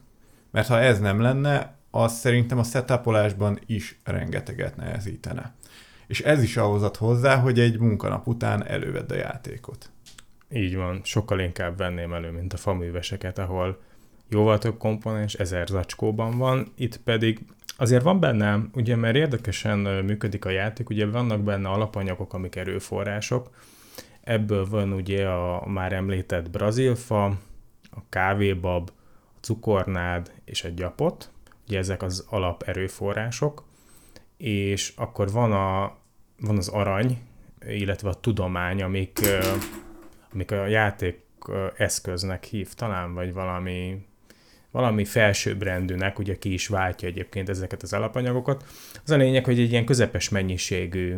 Mert 0.51 0.67
ha 0.67 0.79
ez 0.79 0.99
nem 0.99 1.21
lenne, 1.21 1.77
az 1.91 2.13
szerintem 2.13 2.57
a 2.57 2.63
setupolásban 2.63 3.59
is 3.65 3.99
rengeteget 4.03 4.75
nehezítene. 4.75 5.53
És 6.09 6.21
ez 6.21 6.43
is 6.43 6.57
ahhoz 6.57 6.83
ad 6.83 6.95
hozzá, 6.95 7.35
hogy 7.35 7.59
egy 7.59 7.79
munkanap 7.79 8.27
után 8.27 8.67
elővedd 8.67 9.11
a 9.11 9.15
játékot. 9.15 9.91
Így 10.51 10.75
van, 10.75 11.01
sokkal 11.03 11.39
inkább 11.39 11.77
venném 11.77 12.13
elő, 12.13 12.31
mint 12.31 12.53
a 12.53 12.57
faműveseket, 12.57 13.37
ahol 13.37 13.79
jóval 14.29 14.57
több 14.57 14.77
komponens 14.77 15.33
ezer 15.33 15.67
zacskóban 15.67 16.37
van, 16.37 16.71
itt 16.75 16.97
pedig 16.97 17.39
azért 17.77 18.03
van 18.03 18.19
benne, 18.19 18.59
ugye 18.73 18.95
mert 18.95 19.15
érdekesen 19.15 19.79
működik 19.79 20.45
a 20.45 20.49
játék, 20.49 20.89
ugye 20.89 21.05
vannak 21.05 21.41
benne 21.41 21.69
alapanyagok, 21.69 22.33
amik 22.33 22.55
erőforrások, 22.55 23.49
ebből 24.23 24.65
van 24.69 24.93
ugye 24.93 25.27
a 25.27 25.67
már 25.67 25.93
említett 25.93 26.49
brazilfa, 26.49 27.25
a 27.91 27.99
kávébab, 28.09 28.89
a 29.35 29.39
cukornád 29.39 30.31
és 30.45 30.63
a 30.63 30.69
gyapot, 30.69 31.31
ugye 31.67 31.77
ezek 31.77 32.01
az 32.03 32.25
alap 32.29 32.63
erőforrások, 32.63 33.63
és 34.37 34.93
akkor 34.95 35.31
van, 35.31 35.51
a, 35.51 35.97
van 36.41 36.57
az 36.57 36.67
arany, 36.67 37.17
illetve 37.67 38.09
a 38.09 38.13
tudomány, 38.13 38.81
amik, 38.81 39.19
amik 40.33 40.51
a 40.51 40.65
játék 40.65 41.21
eszköznek 41.77 42.43
hív 42.43 42.73
talán, 42.73 43.13
vagy 43.13 43.33
valami 43.33 44.07
valami 44.71 45.05
felsőbbrendűnek, 45.05 46.19
ugye 46.19 46.37
ki 46.37 46.53
is 46.53 46.67
váltja 46.67 47.07
egyébként 47.07 47.49
ezeket 47.49 47.81
az 47.81 47.93
alapanyagokat. 47.93 48.65
Az 49.03 49.11
a 49.11 49.15
lényeg, 49.15 49.45
hogy 49.45 49.59
egy 49.59 49.71
ilyen 49.71 49.85
közepes 49.85 50.29
mennyiségű 50.29 51.15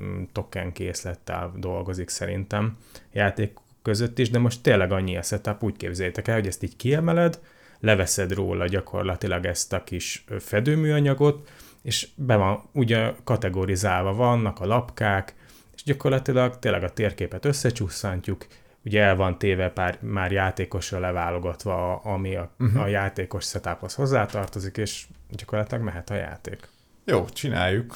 mm, 0.00 0.22
token 0.32 0.72
készlettel 0.72 1.52
dolgozik 1.56 2.08
szerintem 2.08 2.76
játék 3.12 3.56
között 3.82 4.18
is, 4.18 4.30
de 4.30 4.38
most 4.38 4.62
tényleg 4.62 4.92
annyi 4.92 5.16
a 5.16 5.22
setup, 5.22 5.62
úgy 5.62 5.76
képzeljétek 5.76 6.28
el, 6.28 6.34
hogy 6.34 6.46
ezt 6.46 6.62
így 6.62 6.76
kiemeled, 6.76 7.40
leveszed 7.80 8.32
róla 8.32 8.66
gyakorlatilag 8.66 9.44
ezt 9.46 9.72
a 9.72 9.84
kis 9.84 10.24
fedőműanyagot, 10.38 11.48
és 11.82 12.08
be 12.14 12.36
van 12.36 12.68
ugye 12.72 13.12
kategorizálva 13.24 14.14
vannak 14.14 14.60
a 14.60 14.66
lapkák, 14.66 15.34
és 15.74 15.82
gyakorlatilag 15.82 16.58
tényleg 16.58 16.82
a 16.82 16.92
térképet 16.92 17.44
összecsusszantjuk, 17.44 18.46
ugye 18.84 19.02
el 19.02 19.16
van 19.16 19.38
téve 19.38 19.70
pár, 19.70 19.98
már 20.00 20.32
játékosra 20.32 20.98
leválogatva, 20.98 21.96
ami 21.96 22.36
a, 22.36 22.50
uh-huh. 22.58 22.82
a 22.82 22.86
játékos 22.86 23.44
setuphoz 23.44 23.94
hozzátartozik, 23.94 24.76
és 24.76 25.06
gyakorlatilag 25.30 25.84
mehet 25.84 26.10
a 26.10 26.14
játék. 26.14 26.68
Jó, 27.04 27.24
csináljuk. 27.24 27.94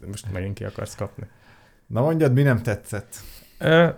De 0.00 0.06
most 0.06 0.32
megint 0.32 0.54
ki 0.54 0.64
akarsz 0.64 0.94
kapni. 0.94 1.26
Na 1.86 2.00
mondjad, 2.00 2.32
mi 2.32 2.42
nem 2.42 2.62
tetszett? 2.62 3.16
Ö, 3.58 3.88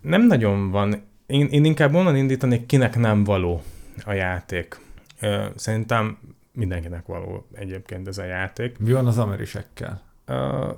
nem 0.00 0.22
nagyon 0.22 0.70
van. 0.70 1.04
Én, 1.26 1.46
én 1.46 1.64
inkább 1.64 1.94
onnan 1.94 2.16
indítanék, 2.16 2.66
kinek 2.66 2.96
nem 2.96 3.24
való 3.24 3.62
a 4.04 4.12
játék. 4.12 4.80
Ö, 5.20 5.46
szerintem 5.56 6.18
mindenkinek 6.56 7.06
való 7.06 7.46
egyébként 7.52 8.08
ez 8.08 8.18
a 8.18 8.24
játék. 8.24 8.78
Mi 8.78 8.92
van 8.92 9.06
az 9.06 9.18
amerisekkel? 9.18 10.02
Ö, 10.24 10.70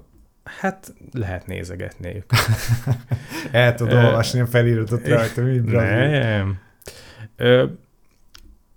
hát 0.44 0.94
lehet 1.12 1.46
nézegetni 1.46 2.14
ők. 2.14 2.30
El 3.52 3.74
tudod 3.74 4.04
olvasni 4.04 4.40
a 4.40 4.46
feliratot 4.46 5.08
rajta, 5.08 5.42
mi 5.42 5.56
Nem. 5.56 6.60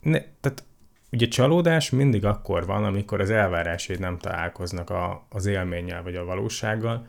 Ne, 0.02 0.20
tehát 0.40 0.64
ugye 1.12 1.28
csalódás 1.28 1.90
mindig 1.90 2.26
akkor 2.26 2.66
van, 2.66 2.84
amikor 2.84 3.22
az 3.22 3.30
elvárásai 3.30 3.96
nem 3.96 4.18
találkoznak 4.18 4.90
a, 4.90 5.26
az 5.30 5.46
élménnyel 5.46 6.04
vagy 6.04 6.16
a 6.16 6.26
valósággal. 6.26 7.08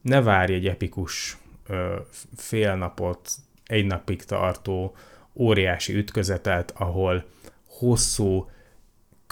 Ne 0.00 0.22
várj 0.22 0.54
egy 0.54 0.66
epikus 0.66 1.36
ö, 1.66 1.96
fél 2.36 2.74
napot, 2.74 3.30
egy 3.66 3.86
napig 3.86 4.24
tartó 4.24 4.96
óriási 5.34 5.96
ütközetet, 5.96 6.72
ahol 6.76 7.24
hosszú, 7.68 8.48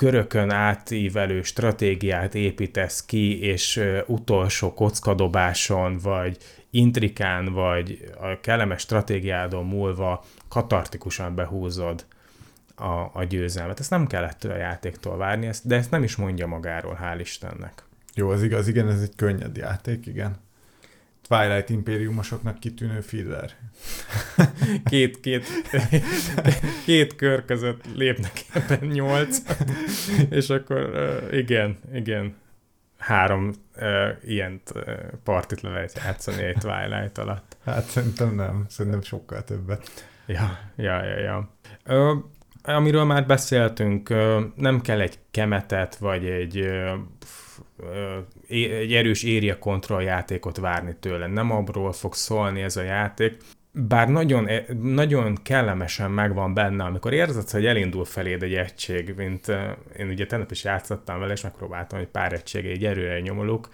körökön 0.03 0.51
átívelő 0.51 1.43
stratégiát 1.43 2.35
építesz 2.35 3.05
ki, 3.05 3.41
és 3.41 3.81
utolsó 4.07 4.75
kockadobáson, 4.75 5.99
vagy 5.99 6.37
intrikán, 6.71 7.53
vagy 7.53 8.11
a 8.21 8.41
kellemes 8.41 8.81
stratégiádon 8.81 9.67
múlva 9.67 10.25
katartikusan 10.49 11.35
behúzod 11.35 12.05
a, 12.77 13.11
a 13.13 13.25
győzelmet. 13.29 13.81
Ezt 13.81 13.91
nem 13.91 14.07
kellett 14.07 14.45
a 14.45 14.57
játéktól 14.57 15.17
várni, 15.17 15.51
de 15.65 15.77
ezt 15.77 15.91
nem 15.91 16.03
is 16.03 16.17
mondja 16.17 16.47
magáról, 16.47 16.99
hál' 17.03 17.21
Istennek. 17.21 17.83
Jó, 18.15 18.29
az 18.29 18.43
igaz, 18.43 18.69
igen, 18.69 18.89
ez 18.89 19.01
egy 19.01 19.17
könnyed 19.17 19.57
játék, 19.57 20.07
igen. 20.07 20.37
Twilight 21.33 21.71
impériumosoknak 21.71 22.59
kitűnő 22.59 23.01
filler. 23.01 23.51
két, 24.85 25.21
két, 25.21 25.47
két 26.87 27.17
kör 27.17 27.45
között 27.45 27.85
lépnek 27.95 28.33
ebben 28.53 28.89
nyolc, 28.89 29.39
és 30.31 30.49
akkor 30.51 30.91
igen, 31.33 31.79
igen, 31.93 32.35
három 32.99 33.53
ilyen 34.25 34.61
partit 35.25 35.61
le 35.61 35.71
lehet 35.71 36.01
játszani 36.05 36.43
egy 36.43 36.57
Twilight 36.59 37.19
alatt. 37.19 37.57
Hát 37.65 37.85
szerintem 37.85 38.35
nem, 38.35 38.65
szerintem 38.69 39.03
sokkal 39.03 39.45
többet. 39.45 39.91
Ja, 40.27 40.59
ja, 40.77 41.05
ja, 41.05 41.19
ja. 41.19 41.51
Uh, 41.87 42.19
amiről 42.63 43.05
már 43.05 43.27
beszéltünk, 43.27 44.09
nem 44.57 44.81
kell 44.81 45.01
egy 45.01 45.19
kemetet, 45.31 45.97
vagy 45.97 46.25
egy 46.25 46.69
egy 48.49 48.95
erős 48.95 49.25
area 49.25 49.59
control 49.59 50.03
játékot 50.03 50.57
várni 50.57 50.97
tőle. 51.01 51.27
Nem 51.27 51.51
abról 51.51 51.93
fog 51.93 52.15
szólni 52.15 52.63
ez 52.63 52.77
a 52.77 52.83
játék, 52.83 53.37
bár 53.73 54.09
nagyon, 54.09 54.49
e, 54.49 54.65
nagyon 54.83 55.39
kellemesen 55.43 56.11
megvan 56.11 56.55
benne, 56.55 56.85
amikor 56.85 57.13
érzed, 57.13 57.51
hogy 57.51 57.67
elindul 57.67 58.05
feléd 58.05 58.43
egy 58.43 58.55
egység, 58.55 59.15
mint 59.17 59.49
én 59.99 60.09
ugye 60.09 60.27
tegnap 60.27 60.51
is 60.51 60.65
játszottam 60.65 61.19
vele, 61.19 61.33
és 61.33 61.41
megpróbáltam, 61.41 61.99
hogy 61.99 62.09
pár 62.09 62.33
egység 62.33 62.67
egy 62.67 62.85
erőre 62.85 63.21
nyomulok, 63.21 63.69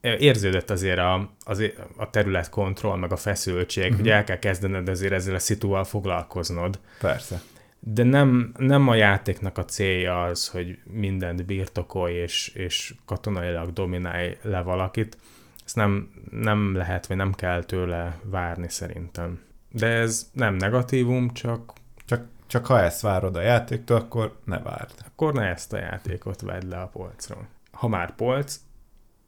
érződött 0.00 0.70
azért 0.70 0.98
a, 0.98 1.30
az, 1.44 1.62
a 1.96 2.10
terület 2.10 2.48
kontroll, 2.48 2.98
meg 2.98 3.12
a 3.12 3.16
feszültség, 3.16 3.82
uh-huh. 3.82 3.98
hogy 3.98 4.08
el 4.08 4.24
kell 4.24 4.38
kezdened 4.38 4.88
azért 4.88 5.12
ezzel 5.12 5.34
a 5.34 5.38
szituval 5.38 5.84
foglalkoznod. 5.84 6.78
Persze 7.00 7.40
de 7.84 8.02
nem, 8.02 8.52
nem 8.56 8.88
a 8.88 8.94
játéknak 8.94 9.58
a 9.58 9.64
célja 9.64 10.22
az, 10.22 10.48
hogy 10.48 10.78
mindent 10.84 11.46
birtokolj 11.46 12.14
és, 12.14 12.48
és 12.48 12.94
katonailag 13.04 13.72
dominálj 13.72 14.36
le 14.42 14.60
valakit. 14.60 15.18
Ezt 15.64 15.76
nem, 15.76 16.10
nem 16.30 16.76
lehet, 16.76 17.06
vagy 17.06 17.16
nem 17.16 17.32
kell 17.32 17.64
tőle 17.64 18.18
várni 18.22 18.68
szerintem. 18.68 19.40
De 19.70 19.86
ez 19.86 20.30
nem 20.32 20.54
negatívum, 20.54 21.32
csak... 21.32 21.72
Csak, 22.04 22.26
csak 22.46 22.66
ha 22.66 22.80
ezt 22.80 23.00
várod 23.00 23.36
a 23.36 23.40
játéktól, 23.40 23.96
akkor 23.96 24.38
ne 24.44 24.58
várd. 24.58 24.94
Akkor 25.06 25.32
ne 25.32 25.44
ezt 25.44 25.72
a 25.72 25.78
játékot 25.78 26.40
vedd 26.40 26.68
le 26.68 26.80
a 26.80 26.86
polcról. 26.86 27.48
Ha 27.72 27.88
már 27.88 28.14
polc, 28.14 28.58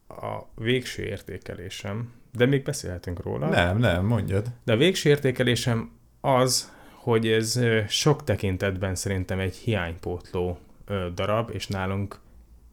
a 0.07 0.39
végső 0.55 1.03
értékelésem, 1.03 2.13
de 2.31 2.45
még 2.45 2.63
beszélhetünk 2.63 3.23
róla. 3.23 3.49
Nem, 3.49 3.77
nem, 3.77 4.05
mondjad. 4.05 4.47
De 4.63 4.73
a 4.73 4.77
végső 4.77 5.09
értékelésem 5.09 5.91
az, 6.21 6.73
hogy 7.05 7.27
ez 7.27 7.59
sok 7.87 8.23
tekintetben 8.23 8.95
szerintem 8.95 9.39
egy 9.39 9.55
hiánypótló 9.55 10.57
darab, 11.13 11.49
és 11.53 11.67
nálunk 11.67 12.19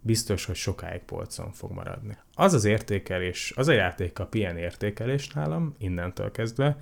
biztos, 0.00 0.44
hogy 0.44 0.54
sokáig 0.54 1.00
polcon 1.00 1.52
fog 1.52 1.70
maradni. 1.70 2.16
Az 2.34 2.54
az 2.54 2.64
értékelés, 2.64 3.52
az 3.56 3.68
a 3.68 3.72
játék 3.72 4.18
a 4.18 4.28
ilyen 4.32 4.56
értékelés 4.56 5.28
nálam, 5.28 5.74
innentől 5.78 6.30
kezdve, 6.30 6.76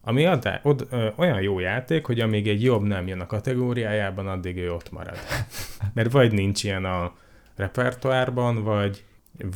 ami 0.00 0.24
ad, 0.26 0.60
od, 0.62 0.86
ö, 0.90 1.08
olyan 1.16 1.40
jó 1.40 1.58
játék, 1.58 2.06
hogy 2.06 2.20
amíg 2.20 2.48
egy 2.48 2.62
jobb 2.62 2.82
nem 2.82 3.06
jön 3.06 3.20
a 3.20 3.26
kategóriájában, 3.26 4.26
addig 4.26 4.56
ő 4.56 4.72
ott 4.72 4.90
marad. 4.90 5.18
Mert 5.94 6.12
vagy 6.12 6.32
nincs 6.32 6.64
ilyen 6.64 6.84
a 6.84 7.14
repertoárban, 7.56 8.62
vagy, 8.62 9.04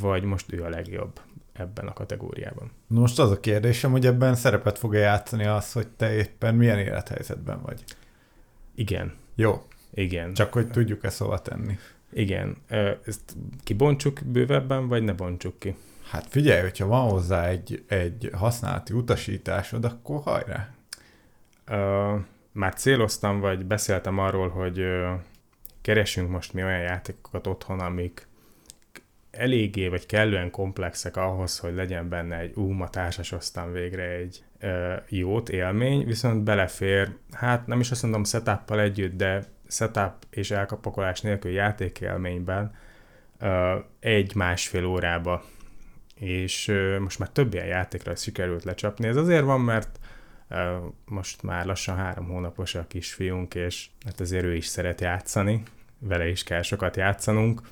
vagy 0.01 0.23
most 0.23 0.53
ő 0.53 0.65
a 0.65 0.69
legjobb 0.69 1.21
ebben 1.61 1.87
a 1.87 1.93
kategóriában. 1.93 2.71
Most 2.87 3.19
az 3.19 3.31
a 3.31 3.41
kérdésem, 3.41 3.91
hogy 3.91 4.07
ebben 4.07 4.35
szerepet 4.35 4.79
fog-e 4.79 4.99
játszani 4.99 5.45
az, 5.45 5.73
hogy 5.73 5.89
te 5.89 6.13
éppen 6.13 6.55
milyen 6.55 6.79
élethelyzetben 6.79 7.63
vagy? 7.63 7.85
Igen. 8.75 9.15
Jó. 9.35 9.63
Igen. 9.95 10.35
Csak 10.35 10.53
hogy 10.53 10.71
tudjuk 10.71 11.05
ezt 11.05 11.19
hova 11.19 11.39
tenni. 11.39 11.79
Igen. 12.13 12.57
Ezt 13.05 13.37
kibontsuk 13.65 14.21
bővebben, 14.25 14.89
vagy 14.89 15.03
ne 15.03 15.13
bontsuk 15.13 15.59
ki? 15.59 15.77
Hát 16.11 16.27
figyelj, 16.29 16.61
hogyha 16.61 16.87
van 16.87 17.11
hozzá 17.11 17.47
egy, 17.47 17.85
egy 17.89 18.31
használati 18.33 18.93
utasításod, 18.93 19.85
akkor 19.85 20.21
hajrá. 20.23 20.69
Uh, 21.71 22.21
már 22.53 22.75
céloztam, 22.75 23.41
vagy 23.41 23.65
beszéltem 23.65 24.19
arról, 24.19 24.49
hogy 24.49 24.79
uh, 24.79 25.11
keresünk 25.81 26.31
most 26.31 26.53
mi 26.53 26.63
olyan 26.65 26.81
játékokat 26.81 27.47
otthon, 27.47 27.81
amik 27.81 28.27
eléggé 29.31 29.89
vagy 29.89 30.07
kellően 30.07 30.51
komplexek 30.51 31.17
ahhoz, 31.17 31.59
hogy 31.59 31.75
legyen 31.75 32.09
benne 32.09 32.39
egy 32.39 32.57
ú, 32.57 32.69
ma 32.69 32.89
társasoztam 32.89 33.73
végre 33.73 34.03
egy 34.03 34.45
ö, 34.61 34.95
jót 35.09 35.49
élmény, 35.49 36.07
viszont 36.07 36.43
belefér, 36.43 37.15
hát 37.33 37.67
nem 37.67 37.81
is 37.81 37.91
azt 37.91 38.03
mondom 38.03 38.25
setup 38.25 38.71
együtt, 38.71 39.17
de 39.17 39.45
setup 39.69 40.15
és 40.31 40.51
elkapakolás 40.51 41.21
nélkül 41.21 41.51
játékélményben 41.51 42.75
egy-másfél 44.01 44.85
órába. 44.85 45.45
És 46.15 46.69
ö, 46.69 46.99
most 46.99 47.19
már 47.19 47.29
több 47.29 47.55
ilyen 47.55 47.67
játékra 47.67 48.17
sikerült 48.17 48.65
lecsapni. 48.65 49.07
Ez 49.07 49.17
azért 49.17 49.45
van, 49.45 49.61
mert 49.61 49.99
ö, 50.49 50.77
most 51.05 51.43
már 51.43 51.67
lassan 51.67 51.97
három 51.97 52.27
hónapos 52.27 52.75
a 52.75 52.87
kisfiunk, 52.87 53.55
és 53.55 53.87
hát 54.05 54.21
azért 54.21 54.45
ő 54.45 54.55
is 54.55 54.67
szeret 54.67 55.01
játszani, 55.01 55.63
vele 55.99 56.29
is 56.29 56.43
kell 56.43 56.63
sokat 56.63 56.97
játszanunk, 56.97 57.63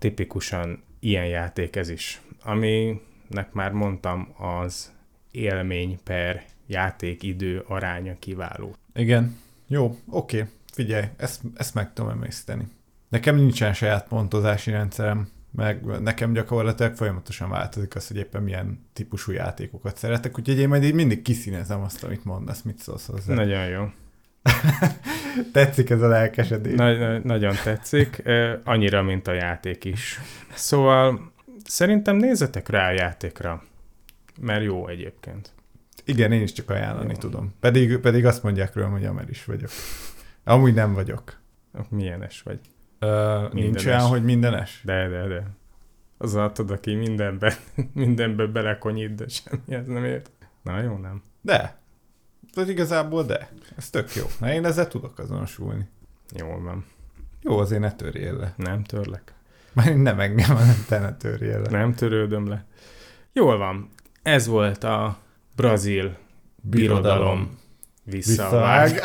tipikusan 0.00 0.82
ilyen 0.98 1.26
játék 1.26 1.76
ez 1.76 1.88
is. 1.88 2.20
Aminek 2.42 3.52
már 3.52 3.72
mondtam, 3.72 4.34
az 4.38 4.92
élmény 5.30 5.98
per 6.04 6.44
játékidő 6.66 7.64
aránya 7.66 8.16
kiváló. 8.18 8.74
Igen. 8.94 9.36
Jó, 9.66 9.96
oké. 10.08 10.44
Figyelj, 10.72 11.04
ezt, 11.16 11.42
ezt 11.54 11.74
meg 11.74 11.92
tudom 11.92 12.10
emészteni. 12.10 12.68
Nekem 13.08 13.36
nincsen 13.36 13.74
saját 13.74 14.08
pontozási 14.08 14.70
rendszerem, 14.70 15.28
meg 15.50 15.84
nekem 15.84 16.32
gyakorlatilag 16.32 16.96
folyamatosan 16.96 17.50
változik 17.50 17.94
az, 17.94 18.06
hogy 18.08 18.16
éppen 18.16 18.42
milyen 18.42 18.86
típusú 18.92 19.32
játékokat 19.32 19.96
szeretek, 19.96 20.38
úgyhogy 20.38 20.58
én 20.58 20.68
majd 20.68 20.82
így 20.84 20.94
mindig 20.94 21.22
kiszínezem 21.22 21.80
azt, 21.82 22.04
amit 22.04 22.24
mondasz, 22.24 22.62
mit 22.62 22.78
szólsz 22.78 23.06
hozzá. 23.06 23.34
Nagyon 23.34 23.66
jó. 23.66 23.90
tetszik 25.52 25.90
ez 25.90 26.02
a 26.02 26.08
lelkesedés. 26.08 26.74
Nagy, 26.76 27.24
nagyon 27.24 27.54
tetszik, 27.64 28.22
annyira, 28.64 29.02
mint 29.02 29.26
a 29.26 29.32
játék 29.32 29.84
is. 29.84 30.20
Szóval 30.54 31.32
szerintem 31.64 32.16
nézzetek 32.16 32.68
rá 32.68 32.88
a 32.88 32.92
játékra, 32.92 33.62
mert 34.40 34.64
jó 34.64 34.88
egyébként. 34.88 35.50
Igen, 36.04 36.32
én 36.32 36.42
is 36.42 36.52
csak 36.52 36.70
ajánlani 36.70 37.12
jó. 37.12 37.18
tudom. 37.18 37.54
Pedig, 37.60 37.98
pedig 37.98 38.26
azt 38.26 38.42
mondják 38.42 38.74
rólam, 38.74 38.90
hogy 38.90 39.04
ameris 39.04 39.44
vagyok. 39.44 39.70
Amúgy 40.44 40.74
nem 40.74 40.94
vagyok. 40.94 41.38
Milyenes 41.88 42.42
vagy? 42.42 42.60
Uh, 43.00 43.52
nincs 43.52 43.86
olyan, 43.86 44.00
hogy 44.00 44.24
mindenes? 44.24 44.80
De, 44.84 45.08
de, 45.08 45.26
de. 45.26 45.46
Az 46.18 46.34
adod, 46.34 46.70
aki 46.70 46.94
mindenbe, 46.94 47.56
mindenbe 47.92 48.46
belekonyít, 48.46 49.14
de 49.14 49.24
semmi 49.28 49.74
ez 49.74 49.86
nem 49.86 50.04
ért. 50.04 50.30
Na 50.62 50.80
jó, 50.80 50.96
nem. 50.96 51.22
De 51.40 51.79
tehát 52.54 52.68
igazából 52.70 53.24
de. 53.24 53.48
Ez 53.76 53.90
tök 53.90 54.14
jó. 54.14 54.24
Na 54.40 54.52
én 54.52 54.64
ezzel 54.64 54.88
tudok 54.88 55.18
azonosulni. 55.18 55.88
Jól 56.36 56.60
van. 56.62 56.84
Jó, 57.42 57.58
azért 57.58 57.80
ne 57.80 57.92
törjél 57.92 58.36
le. 58.36 58.54
Nem 58.56 58.84
törlek. 58.84 59.32
Már 59.72 59.96
nem 59.96 60.20
engem, 60.20 60.56
hanem 60.56 60.84
te 60.88 60.98
ne 60.98 61.16
törjél 61.16 61.60
le. 61.60 61.70
Nem 61.70 61.94
törődöm 61.94 62.48
le. 62.48 62.64
Jól 63.32 63.58
van. 63.58 63.88
Ez 64.22 64.46
volt 64.46 64.84
a 64.84 65.18
brazil 65.56 66.16
birodalom, 66.62 67.02
birodalom. 67.02 67.58
visszavág. 68.04 69.00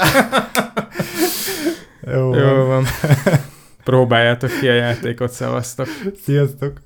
Jó, 2.13 2.35
Jó 2.35 2.55
van. 2.55 2.67
van. 2.67 2.85
Próbáljátok 3.83 4.59
ki 4.59 4.67
a 4.69 4.73
játékot, 4.73 5.31
szevasztok. 5.31 5.87
Sziasztok. 6.23 6.79